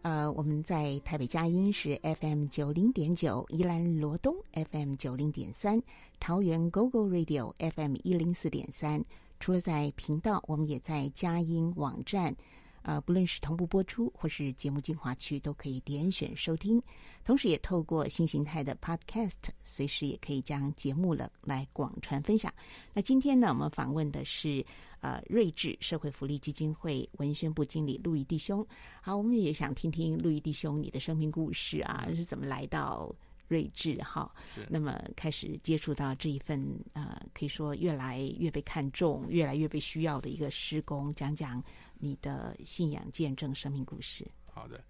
[0.03, 5.80] 呃，我们在台北佳音是 FM 九零点九，宜兰罗东 FM 九零点三，
[6.18, 9.05] 桃园 GoGo Radio FM 一零四点三，
[9.40, 12.36] 除了在频道，我们也在佳音网站。
[12.83, 16.83] 呃，不论是同步播出或是节目精华区，都可以点选收听。
[17.24, 22.53] 同时，也透过新形态的 Podcast，随时也可以将节目了来广传分享。
[22.93, 24.64] 那今天呢，我们访问的是
[25.01, 28.66] 呃睿智社会福利基金会文宣部经理陆毅弟兄。
[29.01, 33.14] 好，我们也想听听陆毅弟兄你的生命故事啊，是怎么来到
[33.47, 34.28] 睿智哈？
[34.68, 36.61] 那么开始接触到这一份
[36.93, 41.62] 呃，可以说越来越被看重、越来越被需要的一个施工，讲讲。
[42.05, 44.26] 你的信仰见证生命故事。
[44.53, 44.82] 好的，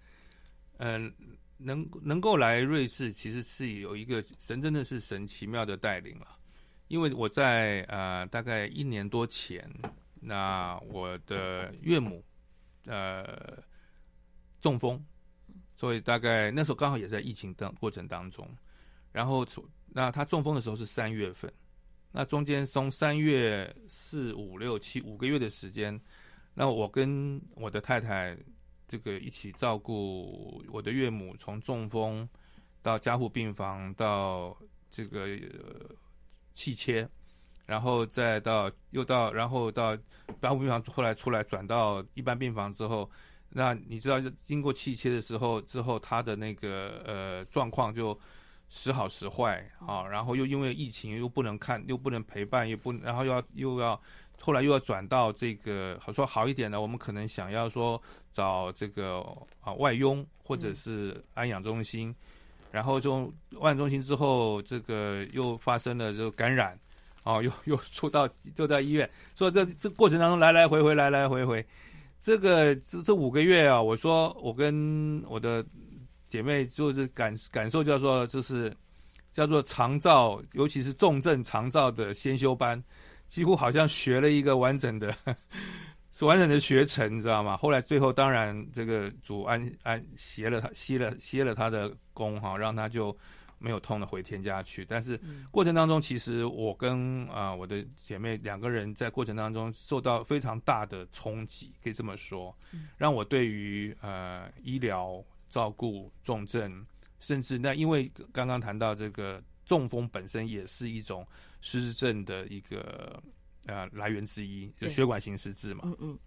[0.78, 1.26] 嗯、呃，
[1.58, 6.38] 能能够来瑞士，其实是有一个神，真的是神奇妙的带领了。
[6.88, 9.70] 因为我在呃大概一年多前，
[10.20, 12.24] 那我的岳母
[12.86, 13.62] 呃
[14.62, 15.04] 中风，
[15.76, 18.48] 所以大概那时候刚好也在疫情当过程当中，
[19.12, 21.52] 然后从那他中风的时候是三月份，
[22.10, 26.00] 那中间从三月四五六七五个月的时间。
[26.55, 28.36] 那我跟我的太太
[28.86, 32.28] 这个一起照顾我的岳母，从中风
[32.82, 34.55] 到加护病房，到
[34.90, 35.96] 这个呃
[36.53, 37.09] 气切，
[37.64, 39.96] 然后再到又到然后到
[40.42, 43.11] 加护病房，后来出来转到一般病房之后，
[43.48, 48.18] 那你知道经过气切的时候之后，他的那个呃状况就
[48.68, 53.98] 时好时坏啊，然后又因为疫情又不能看，又不能陪伴，又不然后又要又要。
[54.45, 58.01] 后来又要转到这个，好说好一点的，我们可能想要说
[58.32, 59.24] 找这个
[59.61, 62.14] 啊外佣或者是安养中心，嗯、
[62.72, 66.76] 然后从万中心之后，这个又发生了这个感染，
[67.22, 71.64] 哦，又又出到就在医院，所以这这过程当中来来回回来来回回，
[72.18, 75.64] 这个这这五个月啊，我说我跟我的
[76.26, 78.76] 姐妹就是感感受叫做就是
[79.30, 82.82] 叫做长照，尤其是重症长照的先修班。
[83.33, 85.16] 几乎好像学了一个完整的，
[86.12, 87.57] 是完整的学程，你知道吗？
[87.57, 93.16] 后来最后当然这个主安安歇了他歇了歇了他的功哈，让他就
[93.59, 94.85] 没有痛的回天家去。
[94.85, 95.18] 但是
[95.51, 102.55] 过程当中，其实我跟啊、呃、我的姐妹两个人在过程当中受到非常大的冲击，可以这么说，
[102.99, 106.85] 让我对于呃医疗照顾重症，
[107.18, 111.26] 甚至那因为刚刚谈到这个中风本身也是一种。
[111.62, 113.22] 失智症的一个
[113.64, 115.84] 呃来源之一，就血管型失智嘛。
[115.84, 116.18] 嗯嗯。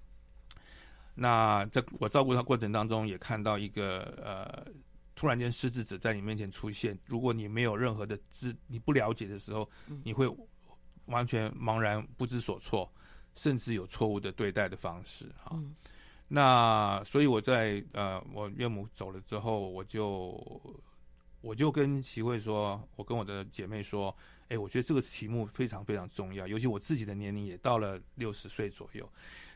[1.14, 4.66] 那在我照顾他过程当中，也看到一个呃，
[5.14, 9.70] 突然间失智者在你面前出现，如果你没有任何的知，你不了解的时候，
[10.04, 10.26] 你会
[11.06, 12.92] 完全茫然不知所措，
[13.36, 15.52] 甚至有错误的对待的方式哈。
[15.54, 15.76] 嗯。
[16.28, 20.42] 那所以我在呃，我岳母走了之后，我就
[21.42, 24.16] 我就跟齐慧说，我跟我的姐妹说。
[24.50, 29.10] 哎，我觉得这个题目非常非常重要，尤其我自己的年龄也到了六十岁左右。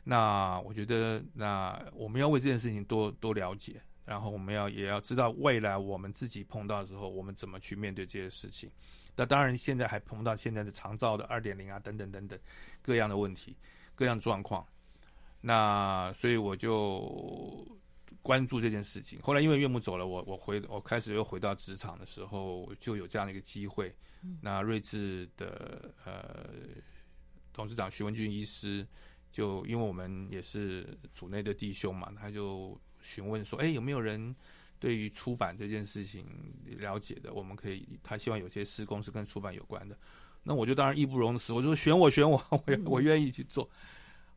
[0.04, 8.72] 那我觉得，那我们要为这件事情多多了解，然后我们要也要知道未来我们自己碰到的时候，我们怎么去面对这些事情。
[9.16, 12.40] 那当然，现在还碰到现在的长照的二点零啊，等等等等
[12.82, 13.56] 各样的问题、
[13.96, 14.66] 各样状况。
[15.42, 17.66] 那所以我就。
[18.22, 19.18] 关注这件事情。
[19.22, 23.96] 后来因为岳母走了，我我回我开始又回到职场的时候，就有这样的一个机会。
[24.42, 26.50] 那睿智的呃
[27.54, 28.86] 董事长徐文俊医师，
[29.30, 34.36] 就因为我们也是组内的弟兄嘛，他就询问说：“哎，有没有人
[34.80, 36.26] 对于出版这件事情
[36.66, 37.34] 了解的？
[37.34, 39.98] 我们可以，他希望有些施工是跟出版有关的。”
[40.42, 43.70] 那我就当然义不容辞，我就说选我选我， 我我愿意去做。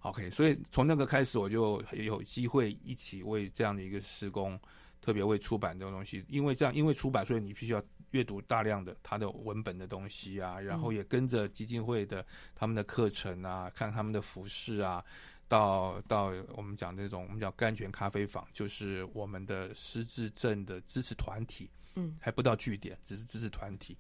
[0.01, 4.59] OK，所以从那个开始，我就有机会一起为这样的一个施工，
[5.01, 7.80] 特别为出版这种东西，因为这样，因为出版，所以你必须要
[8.13, 15.05] 阅读大量的他的文本的东西啊，然后也跟着基金会的他们的课程啊，看他们的服饰啊，
[15.49, 23.99] 到到我们讲这种我们叫甘泉咖啡坊，就是我们的失智症的支持团体，嗯，还不到据点，只是支持团体。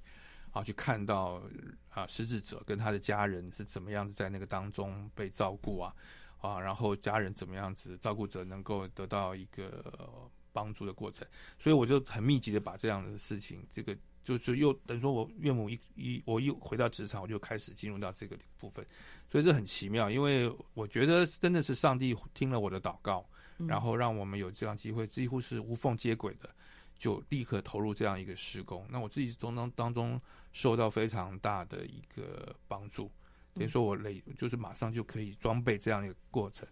[0.52, 1.42] 啊，去看到
[1.88, 5.94] 啊，失智者跟他的家人是怎么样子在那个当中被照顾啊，
[6.42, 11.26] 啊，然后家人怎么样子，照顾者能够得到一个帮助的过程，
[11.58, 18.86] 所以我就很密集的把这样的事情，这个就是又等于说我岳母一一我一回到职场，我就开始进入到这个部分，
[19.30, 23.28] 所以这很奇妙，因为我觉得真的是上帝听了我的祷告，
[23.66, 26.48] 然后让我们有这样机会，几乎是无缝接轨的。
[26.94, 30.20] 就立刻投入这样一个施工，那我自己从当当中
[30.52, 33.10] 受到非常大的一个帮助，
[33.54, 36.68] 等于说我累就是马上就可以装备这样一个过程。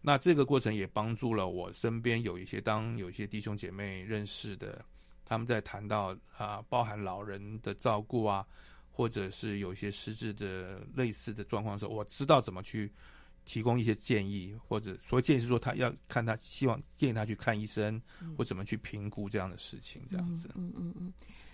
[0.00, 4.84] 那这个过程也帮助了我身边有一些当有一些弟兄姐妹认识的，
[5.24, 8.46] 他们在谈到啊，包含老人的照顾啊，
[8.90, 12.90] 或者是有一些失智的类似的状况的时候，我知道怎么去
[13.44, 20.50] 提供一些建议，或者所谓建议是说他要看他希望建议他去看医生，嗯、或怎么去评估这样的事情，这样子。
[20.54, 21.12] 嗯嗯嗯，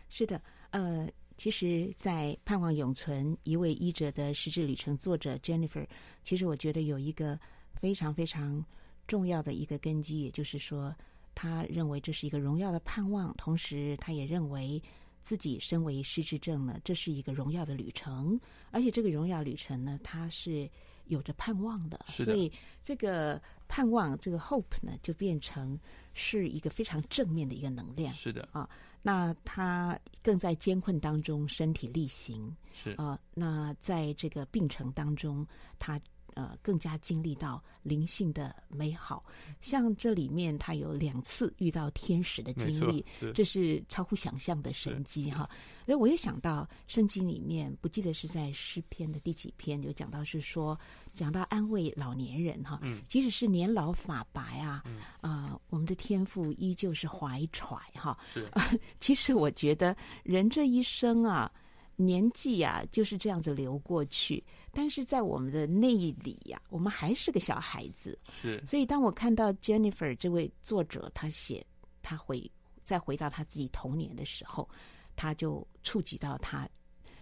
[0.08, 0.40] 是的，
[0.70, 5.86] 呃，其实，在《盼望永存：一位医者的实质旅程》，作者 Jennifer，
[6.22, 7.38] 其实我觉得有一个
[7.84, 8.64] 非常非常
[9.06, 10.96] 重要的一个根基，也就是说，
[11.34, 14.82] 他认为这是一个荣耀的盼望，同时他也认为
[15.22, 20.66] 自己身为失智症呢，这是一个荣耀的旅程，而且这个荣耀旅程呢，他是。
[21.08, 22.50] 有着盼望的，是的，所以
[22.82, 25.78] 这个盼望，这个 hope 呢，就变成
[26.14, 28.10] 是一个非常正面的一个能量。
[28.14, 28.66] 是的啊，
[29.02, 32.56] 那他更在艰困当中身体力行。
[32.72, 35.46] 是啊，那在这个病程当中，
[35.78, 36.00] 他。
[36.34, 39.24] 呃，更加经历到灵性的美好，
[39.60, 45.48] 像这里面他有两次遇到天使的经历，是这是超乎想象的神机哈。
[45.86, 50.78] 那我也想到圣经里面，不记得是在诗篇的第几篇有讲到，是说
[51.12, 58.18] 讲到安慰老年人哈，嗯，即使是年老发白啊，嗯、呃，我们的天赋依旧是怀揣哈。
[58.32, 58.62] 是、呃，
[58.98, 61.50] 其实我觉得人这一生啊。
[61.96, 64.42] 年纪呀、啊、就是这样子流过去，
[64.72, 68.18] 但是在我们的内里呀、啊，我们还是个小孩子。
[68.30, 71.64] 是，所以当我看到 Jennifer 这位作者，他写
[72.02, 72.50] 他回
[72.84, 74.68] 再回到他自己童年的时候，
[75.16, 76.68] 他就触及到他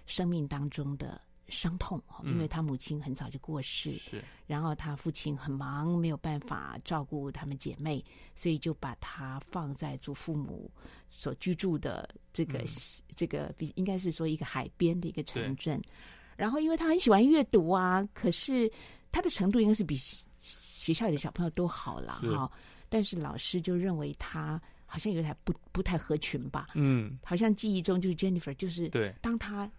[0.06, 1.20] 生命当中的。
[1.52, 8.02] 伤痛，因为他母亲很早就过世，嗯、是，然后他父亲很忙，没有办法照顾他们姐妹，
[8.34, 10.70] 所以就把他放在祖父母
[11.08, 12.66] 所居住的这个、嗯、
[13.14, 15.80] 这个比应该是说一个海边的一个城镇。
[16.34, 18.68] 然后，因为他很喜欢阅读啊，可是
[19.12, 19.94] 他的程度应该是比
[20.40, 22.50] 学校里的小朋友都好了哈。
[22.88, 26.68] 但是老师就认为他好像有点不不太合群吧？
[26.74, 29.70] 嗯，好像记忆中就是 Jennifer，就是对，当他。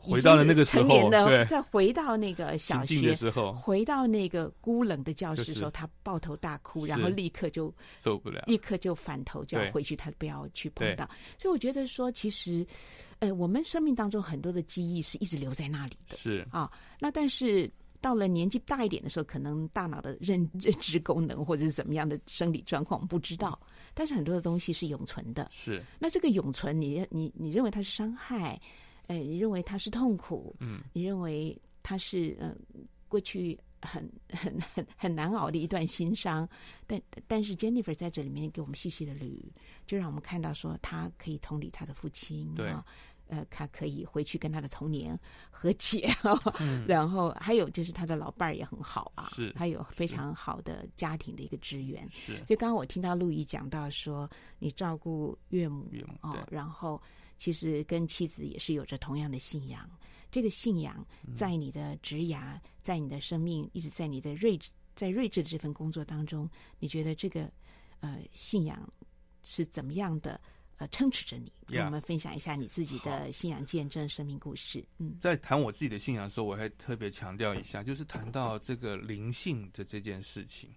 [0.00, 11.08] 回到了那个时候，成年的再回到那个小学的时候，回到那个孤冷的教室的时候，他抱头大哭，然后立刻就受不了，立刻就反头就要回去，他不要去碰到。
[11.38, 12.66] 所以我觉得说，其实，
[13.18, 16.70] 呃，我们生命当中很多的记忆是一直留在那里的，是啊。
[16.98, 17.70] 那但是
[18.00, 23.58] 到了年纪大一点的时候，可能大脑的认 认知功能或者是怎么样的生理状况，不知道。
[23.94, 25.82] 但是很多的东西是永存的，是。
[25.98, 28.58] 那这个永存，你你你认为它是伤害？
[29.08, 30.54] 哎，你认为他是痛苦？
[30.60, 36.48] 嗯，你认为他是嗯、呃，过去很很很很难熬的一段心伤。
[36.86, 39.42] 但但是 Jennifer 在这里面给我们细细的捋，
[39.86, 42.72] 就让我们看到说，他可以同理他的父亲，对，
[43.26, 45.18] 呃，他可以回去跟他的童年
[45.50, 46.08] 和解。
[46.60, 52.08] 嗯、 然后还有就是他的老伴儿也很好啊，是，他有非常好的家庭的一个支援。
[52.10, 57.00] 是，就刚刚我听到路易讲到说，你照顾岳母，岳母哦，然后。
[57.42, 59.90] 其实跟妻子也是有着同样的信仰，
[60.30, 67.50] 这个信仰在你的职涯，在你的生命，一直在你的睿智，在睿智的这份工作当中，你觉得这个
[67.98, 68.88] 呃信仰
[69.42, 70.40] 是怎么样的
[70.76, 71.52] 呃撑持着你？
[71.66, 74.86] 跟我们分享一下你自己的信仰见证、生命故事。
[74.98, 80.70] 嗯，在谈我自己的信仰的时候，我还特别强调一下，就是谈到这个灵性的这件事情，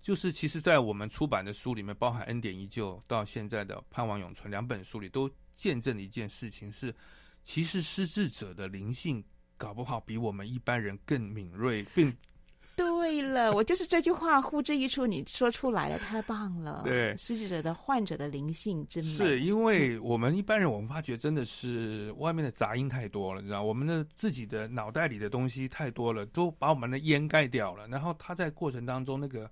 [0.00, 5.30] 就是其实，在我们出版的书里面，包含《恩典依旧》到现在的《盼望永存》两本书里都。
[5.54, 6.94] 见证的一件事情是，
[7.42, 9.22] 其实失智者的灵性
[9.56, 12.14] 搞不好比我们一般人更敏锐，并
[12.74, 16.80] 对了，我就是这句话呼之欲出，你说出来了，太棒了。
[16.86, 27.86] 对，失智者的患者的灵性真美，是因为我们一般人，我们发觉真的是外面的杂音太多了，你知道，我们的自己的脑袋里的东西太多了，都把我们的掩盖掉了。
[27.88, 29.50] 然后他在过程当中，那个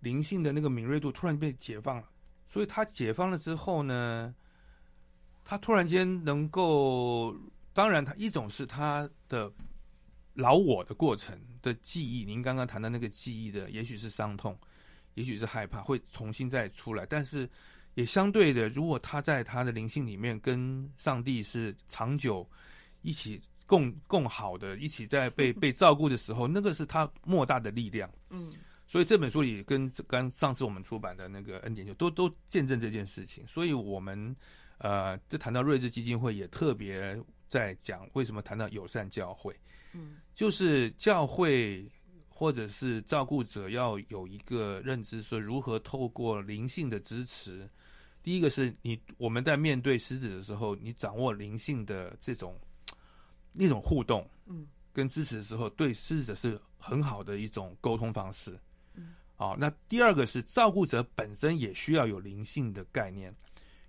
[0.00, 2.04] 灵性的那个敏锐度突然被解放了，
[2.48, 4.34] 所以他解放了之后呢？
[5.48, 7.32] 他突然间能够，
[7.72, 9.50] 当然，他一种是他的
[10.34, 14.58] 老我的过程的记忆，您刚刚谈到那个记忆的，也许是伤痛，
[15.14, 17.06] 也许是害怕，会重新再出来。
[17.06, 17.48] 但是
[17.94, 22.44] 也相对的，如果他在他的灵性里面跟上帝是长久
[23.02, 28.10] 一起共共好的，一起在被 被照顾的时候，那个是他莫大的力量。
[28.30, 28.52] 嗯，
[28.84, 34.34] 所以这本书里跟刚上次我们出版的那个恩典就都都见证这件事情，所以我们。
[34.78, 37.18] 呃，这谈到睿智基金会也特别
[37.48, 39.58] 在讲为什么谈到友善教会，
[39.92, 41.90] 嗯，就是教会
[42.28, 47.68] 或者是照顾者要有一个认知，说如何透过灵性的支持。
[48.22, 52.58] 第一个是你我们在面对狮子的时候，你掌握灵性的这种
[53.52, 58.58] 那种互动，嗯，跟支持的时候，对狮子是很好的一种沟通方式，
[58.94, 63.34] 嗯，好，那第二个是照顾者本身也需要有灵性的概念。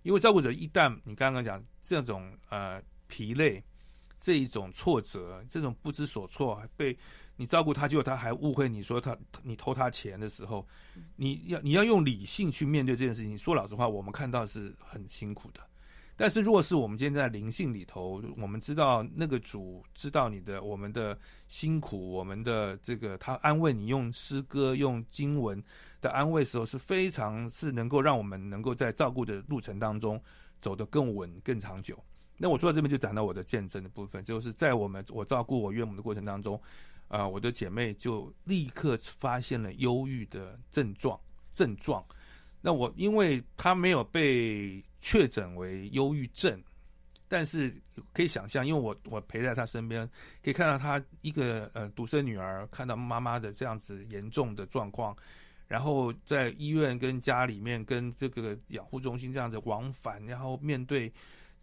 [0.07, 3.61] 因为照顾者一旦你刚刚讲这种呃疲累，
[4.17, 6.97] 这一种挫折，这种不知所措，被
[7.35, 10.65] 你照顾他，结果他还误会你说他你偷他钱的时候，
[11.17, 13.37] 你要你要用理性去面对这件事情。
[13.37, 15.59] 说老实话，我们看到是很辛苦的。
[16.15, 25.61] 但是，若是我们今天在灵性里头，我们知道那个主知道你的我们的辛苦，我们的这个他安慰你，用诗歌、用经文
[26.01, 30.21] 的安慰时候，是非常是能够让我们能够在照顾的路程当中
[30.59, 31.97] 走得更稳、更长久。
[32.37, 36.55] 那我说到这边就讲到我的见证的部分，就是在我们我照顾我岳母的过程当中，
[37.07, 41.19] 啊、呃，我的姐妹就立刻发现了忧郁的症状
[41.51, 42.05] 症状。
[42.61, 46.61] 那我因为她没有被确诊为忧郁症，
[47.27, 47.75] 但是
[48.13, 50.07] 可以想象，因为我我陪在她身边，
[50.43, 55.15] 可以看到她一个呃独生女儿看到妈妈的这样子严重的状况，
[55.67, 61.11] 然后在医院跟家里面跟这个养护中心这样子往返，然后面对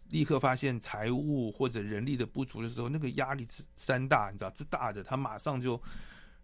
[0.09, 5.81] 立刻发现财务或者人力的不足的时候，那个压力是山大，你知道，这大的他马上就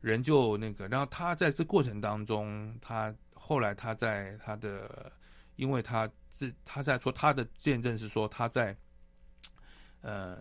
[0.01, 5.11] 人就那个，然后他在这过程当中，他后来他在他的，
[5.55, 6.09] 因为他。
[6.33, 8.75] 是他在说他的见证是说他在，
[9.99, 10.37] 呃，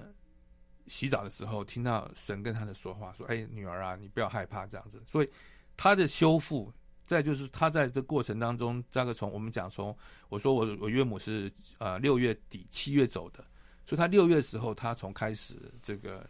[0.87, 5.29] 洗澡的时候听到神跟他的说话，说：“哎，女儿啊，你不要害怕这样子。”所以
[5.77, 6.73] 他的修复，
[7.11, 9.97] 再就是他在这过程当中，大概从我们讲从
[10.29, 13.45] 我说我我岳母是呃六月底七月走的，
[13.85, 16.25] 所以他六月的时候，他从开始这个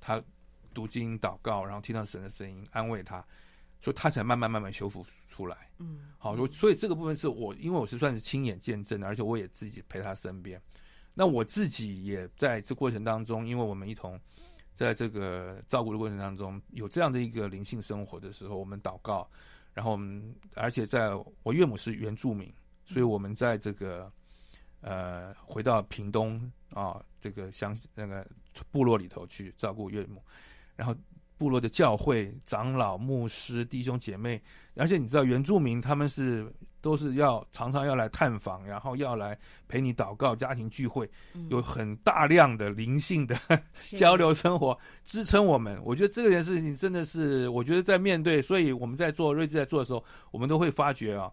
[0.00, 0.22] 他
[0.72, 3.22] 读经祷告，然后听到神的声音安慰他。
[3.82, 5.70] 所以他才慢慢慢慢修复出来。
[5.78, 10.60] 嗯，好，所以这个部分是我，因为我是算是亲眼见证的，而且我也自己陪他身边。
[11.14, 14.20] 那我自己也在这过程当中，因为我们一同
[14.74, 19.26] 在这个照顾的过程当中，有这样的一个灵性生活的时候，我们祷告，
[19.74, 21.10] 然后我们而且在
[21.42, 22.52] 我岳母是原住民，
[22.84, 24.10] 所以我们在这个
[24.80, 28.26] 呃回到屏东啊这个乡那个
[28.70, 30.22] 部落里头去照顾岳母，
[30.76, 30.94] 然后。
[31.40, 34.38] 部落的教会长老、牧师、弟兄姐妹，
[34.74, 41.08] 而且你知道原住民他们是都是要常常要来探访，然后要来陪你祷告、家庭聚会，
[41.48, 43.38] 有很大量的灵性的
[43.96, 45.80] 交流生活支撑我们。
[45.84, 51.30] 我觉得这件事情真的是，我觉得在面对，所以我们在做睿智在做的时候，我们都会发觉啊，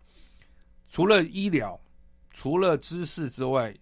[0.88, 1.80] 除了医疗、
[2.32, 3.74] 除了知识之外。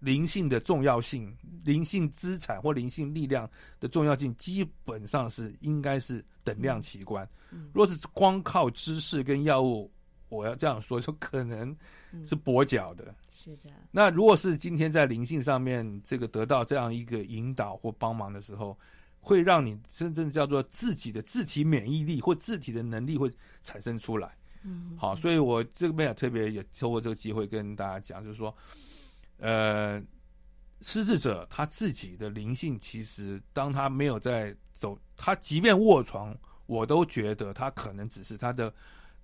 [0.00, 1.34] 灵性的重要性，
[1.64, 3.48] 灵性资产或灵性力量
[3.80, 7.26] 的重要性，基本上是应该是等量齐观。
[7.72, 9.90] 若是光靠知识跟药物，
[10.28, 11.76] 我要这样说，就可能
[12.24, 13.14] 是跛脚的。
[13.30, 13.70] 是的。
[13.90, 18.78] 那如果是今天在灵性上面，这个得到这样一个引导或帮忙的时候，
[19.20, 23.30] 会让你真正叫做自己的自体免疫力或自体的能力会
[23.62, 24.36] 产生出来。
[24.62, 24.96] 嗯。
[24.96, 28.54] 好，所以我这边也特别也透过这个机会跟大家讲，就是说。
[29.38, 30.00] 呃，
[30.80, 36.34] 失智者他自己的灵性，其实当他没有在走，他即便卧床，
[36.66, 38.72] 我都觉得他可能只是他的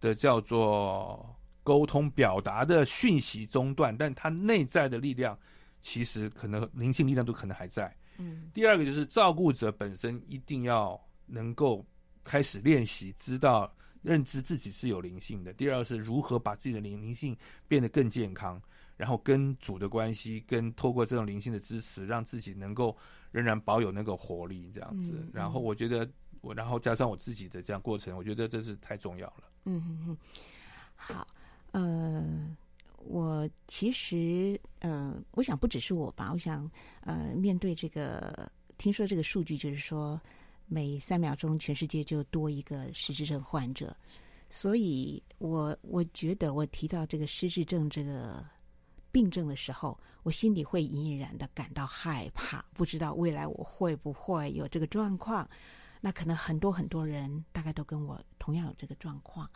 [0.00, 5.38] 的叫做沟通表达的讯息中断，但他内在的力量，
[5.80, 7.94] 其实可能灵性力量都可能还在。
[8.18, 11.86] 嗯，第二个就是照顾者本身一定要能够
[12.24, 13.72] 开始练习，知道
[14.02, 15.52] 认知自己是有灵性的。
[15.52, 17.36] 第二个是如何把自己的灵灵性
[17.68, 18.60] 变得更健康。
[18.96, 22.94] 然后跟主的关系，跟透过这种灵性的支持，让自己能够
[23.30, 25.12] 仍然保有那个活力，这样子。
[25.16, 26.06] 嗯嗯、然后我觉得
[26.40, 29.44] 我，然后加上我自己的这样过程，我觉得这是太重要了。
[29.64, 30.16] 嗯嗯嗯。
[30.96, 31.26] 好，
[31.72, 32.56] 呃，
[32.98, 36.70] 我其实呃，我想不只是我吧，我想
[37.00, 40.20] 呃，面对这个，听说这个数据就是说，
[40.66, 43.96] 每三秒钟全世界就多一个失智症患者，
[44.48, 48.44] 所以我我觉得我提到这个失智症这个。
[49.12, 55.50] 病症的时候，我心里会隐隐然的感到害怕，不知道未来我会不会有这个状况。
[56.00, 59.48] 那可能很多很多人大概都跟我同样有这个状况。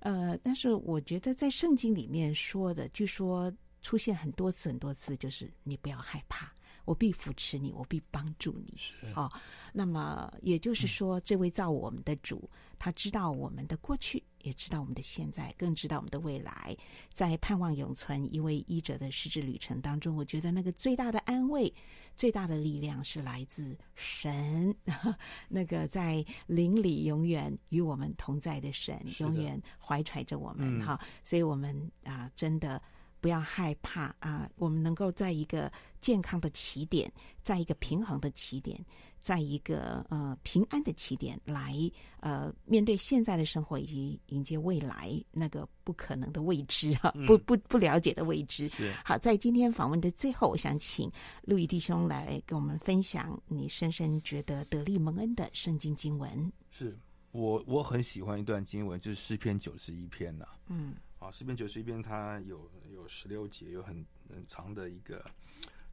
[0.00, 6.52] 呃，但是我觉得在圣经里面说的，据说出现很多次很多次，就是你不要害怕。
[6.84, 8.74] 我必扶持你，我必帮助你。
[8.76, 9.32] 是哦，
[9.72, 12.46] 那么也就是说，这位造我们的主，
[12.78, 16.76] 他知道我们的过去，也知道我们的现在，更知道我们的未来。
[17.12, 21.72] 在盼望永存一位医者的实质旅程当中，我觉得那个最大的安慰、
[22.14, 24.74] 最大的力量是来自神，
[25.48, 30.80] 那个在灵里永远与我们同在的神，永远怀揣着我们。
[30.80, 32.80] 哈、嗯，所以我们啊，真的。
[33.20, 35.72] 不要害怕啊，我们能够在一个
[36.02, 37.10] 健康的起点，
[37.42, 38.78] 在一个平衡的起点，
[39.24, 41.72] 在一个呃平安的起点来
[42.20, 48.68] 呃面对现在的生活，以及迎接未来那个不可能的未知哈、啊，不不不了解的未知。
[48.68, 51.10] 是好，在今天访问的最后，我想请
[51.42, 56.52] 路易弟兄来跟我们分享你深深觉得得力蒙恩的圣经经文。
[56.68, 56.94] 是
[57.32, 60.58] 我我很喜欢一段经文，就是诗篇九十一篇呐、啊。
[60.66, 60.96] 嗯。
[61.18, 65.24] 啊，诗篇九十一篇，它有有十六节，有很很长的一个，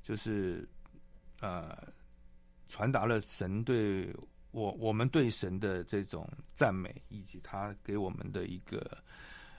[0.03, 0.67] 就是
[1.39, 1.87] 呃，
[2.71, 4.15] 传达了神对
[4.51, 8.97] 我我们对神的这种赞美，以及他给我们的一个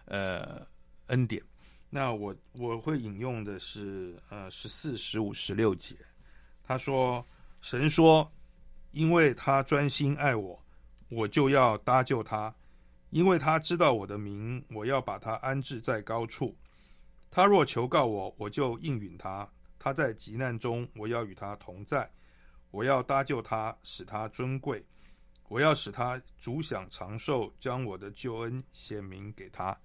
[0.07, 0.67] 呃
[1.09, 1.43] 恩典。
[1.91, 5.95] 那我我会引用的是呃十四、十五、十六节。
[6.63, 7.23] 他说
[7.61, 8.33] ：“神说，
[8.93, 10.59] 因为他专心爱我，
[11.11, 12.55] 我就要搭救他。”
[13.11, 16.57] 因为他知道我的名，我要把他安置在高处。
[17.31, 19.47] 他若求告我，我就应允他。
[19.79, 22.11] 他在急难中，我要与他同在。
[22.73, 24.85] 我要搭救他，使他尊贵。
[25.47, 29.79] 我要使他主享长寿，将我的救恩显明给他。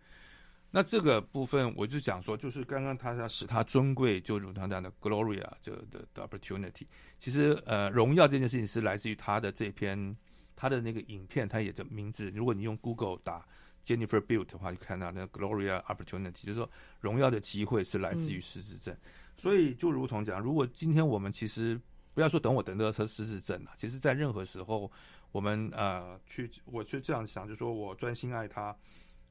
[0.71, 6.87] 那这个部分，我就讲说，就是刚刚他要使他尊贵，就如他这样的 Gloria，就的 opportunity。
[7.19, 10.17] 其实，呃，荣耀这件事情是来自于他的这篇。
[10.59, 13.45] 他的那个影片，他也的名字，如果你用 Google 打
[13.85, 16.67] Jennifer Built 的话，就看到那 Gloria Opportunity，就是说
[16.99, 18.91] 荣耀的机会是来自于失智症。
[18.95, 18.99] 嗯、
[19.37, 21.79] 所以就如同讲，如果今天我们其实
[22.17, 24.91] 不要说等我等到他失智症了，其实在任何时候，
[25.31, 28.75] 我们呃去，我就这样想，就说我专心爱他，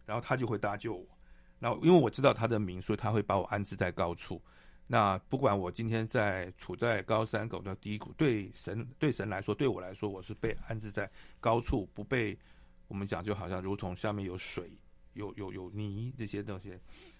[0.04, 1.04] 然后他就会搭救我。
[1.58, 4.40] 然后因为我知道他的名，所以他会把我安置在高处。
[4.86, 11.10] 那不管我今天在处在高山口的低谷，对神对神来说，对我来说，我是被安置在
[11.40, 12.38] 高处，不被
[12.86, 14.78] 我们讲，就好像如同下面有水、
[15.14, 16.78] 有有有泥这些东西。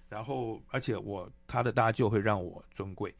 [0.08, 3.12] 然后，而且我他的搭救会让我尊贵。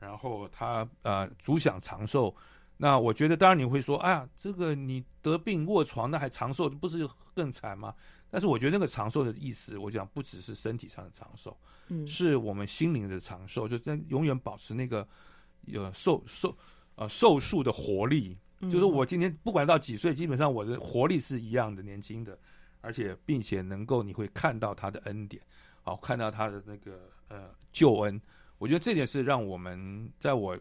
[0.00, 2.34] 然后他呃主享长寿。
[2.76, 7.94] 那我觉得，当然你会说，哎呀，这个你得病卧床，那还长寿，不是更惨吗？
[8.30, 11.54] 但是我觉得那个长寿的意思，我讲不只是身体上的长寿，
[11.88, 15.06] 嗯，是我们心灵的长寿，就在永远保持那个
[15.66, 16.56] 有寿寿
[16.94, 18.34] 呃寿数的活力。
[18.62, 22.38] 就是我今天不管到几岁，基本上我的活力是一样的年轻的，
[22.80, 25.42] 而且并且能够你会看到他的恩典，
[25.82, 28.18] 好看到他的那个呃救恩。
[28.60, 30.56] 我觉得这点是让我们在我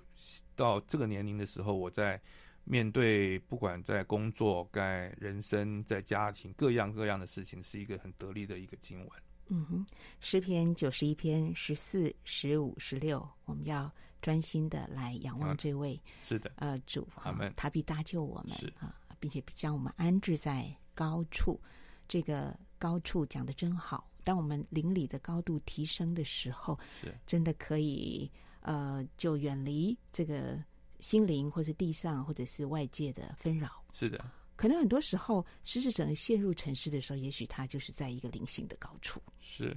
[0.56, 2.20] 到这个年龄的时候，我在。
[2.66, 9.10] 面对不管在工作、在人生、在家庭各样各样的事情，是一个很得力的一个经文。
[9.48, 9.86] 嗯哼，
[10.20, 13.92] 诗篇九十一篇十四、十五、十六，我们要
[14.22, 21.60] 专心的来仰望这位、啊、是的呃主，他们，他必搭救我们是啊，并且将我们安置在高处。
[22.08, 24.08] 这个高处讲的真好。
[24.30, 28.30] 当我们灵里的高度提升的时候，是真的可以
[28.62, 30.64] 呃，就远离这个。
[31.00, 34.20] 心灵，或是地上，或者是外界的纷扰，是的。
[34.58, 39.22] 可能很多时候，失智者陷入沉思的时候，也许他就是在一个灵性的高处。
[39.40, 39.74] 是。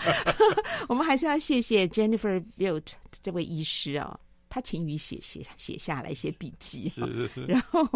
[0.88, 7.44] 我们还是要谢谢 Jennifer Built 这位医师啊、哦，他勤于写写写下来写笔记，是是是。
[7.44, 7.86] 然后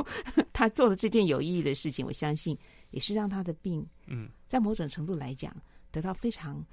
[0.53, 2.55] 他做的这件有意义的事情，我相信
[2.90, 5.57] 也是让他的病，嗯，在某种程度来讲，
[5.91, 6.64] 得到非常。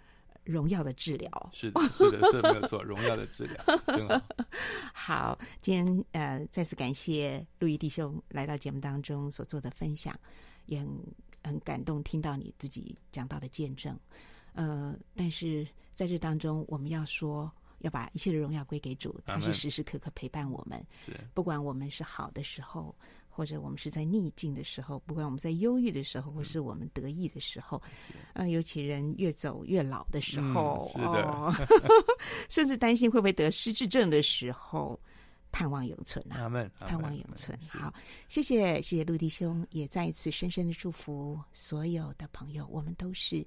[0.43, 2.83] 荣耀的治疗，是的，是的，是，没有错。
[2.83, 3.57] 荣耀的治疗，
[3.87, 4.21] 真好。
[4.93, 10.15] 好，今天呃，再次感谢路易弟兄来到节目当中所做的分享，
[10.67, 10.87] 也很
[11.43, 13.99] 很感动，听到你自己讲到的见证。
[14.53, 20.79] 呃，但是在这当中，我们要说，要把一切的荣耀归给主，他是时时刻刻陪伴我们。
[21.03, 22.95] 是，不管我们是好的时候。
[23.35, 27.81] 或者我们是在逆境的时候，不管我们在忧郁的时候，或是我们得意的时候，
[28.33, 31.53] 嗯、呃，尤其人越走越老的时候，嗯、是的，哦、
[32.47, 34.97] 甚至担心会不会得失智症的时候，
[35.51, 36.49] 盼望永存啊！
[36.79, 37.59] 盼望永存。
[37.67, 37.93] 好，
[38.29, 43.45] 谢谢谢谢陆弟兄，也再一次深深的祝福所有的朋友，我们都是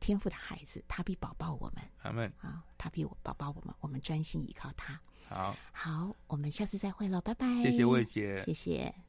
[0.00, 1.82] 天赋的孩子，他必保宝我们。
[2.02, 2.32] 阿门。
[2.40, 5.00] 啊，他必保宝我们，我们专心依靠他。
[5.28, 7.46] 好，好，我们下次再会了，拜拜。
[7.62, 9.07] 谢谢魏姐，谢谢。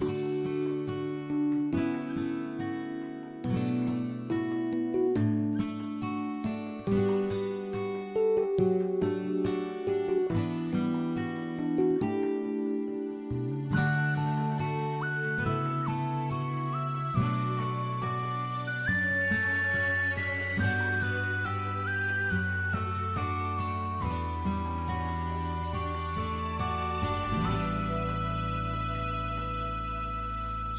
[0.00, 0.35] thank you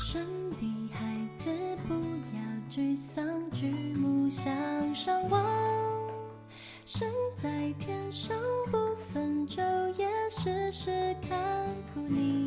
[0.09, 1.05] 神的孩
[1.37, 1.51] 子，
[1.85, 2.39] 不要
[2.71, 5.45] 沮丧，举目向上望。
[6.85, 7.11] 神
[7.43, 8.33] 在天上，
[8.71, 8.77] 不
[9.11, 9.61] 分昼
[9.97, 12.46] 夜，时时看顾你。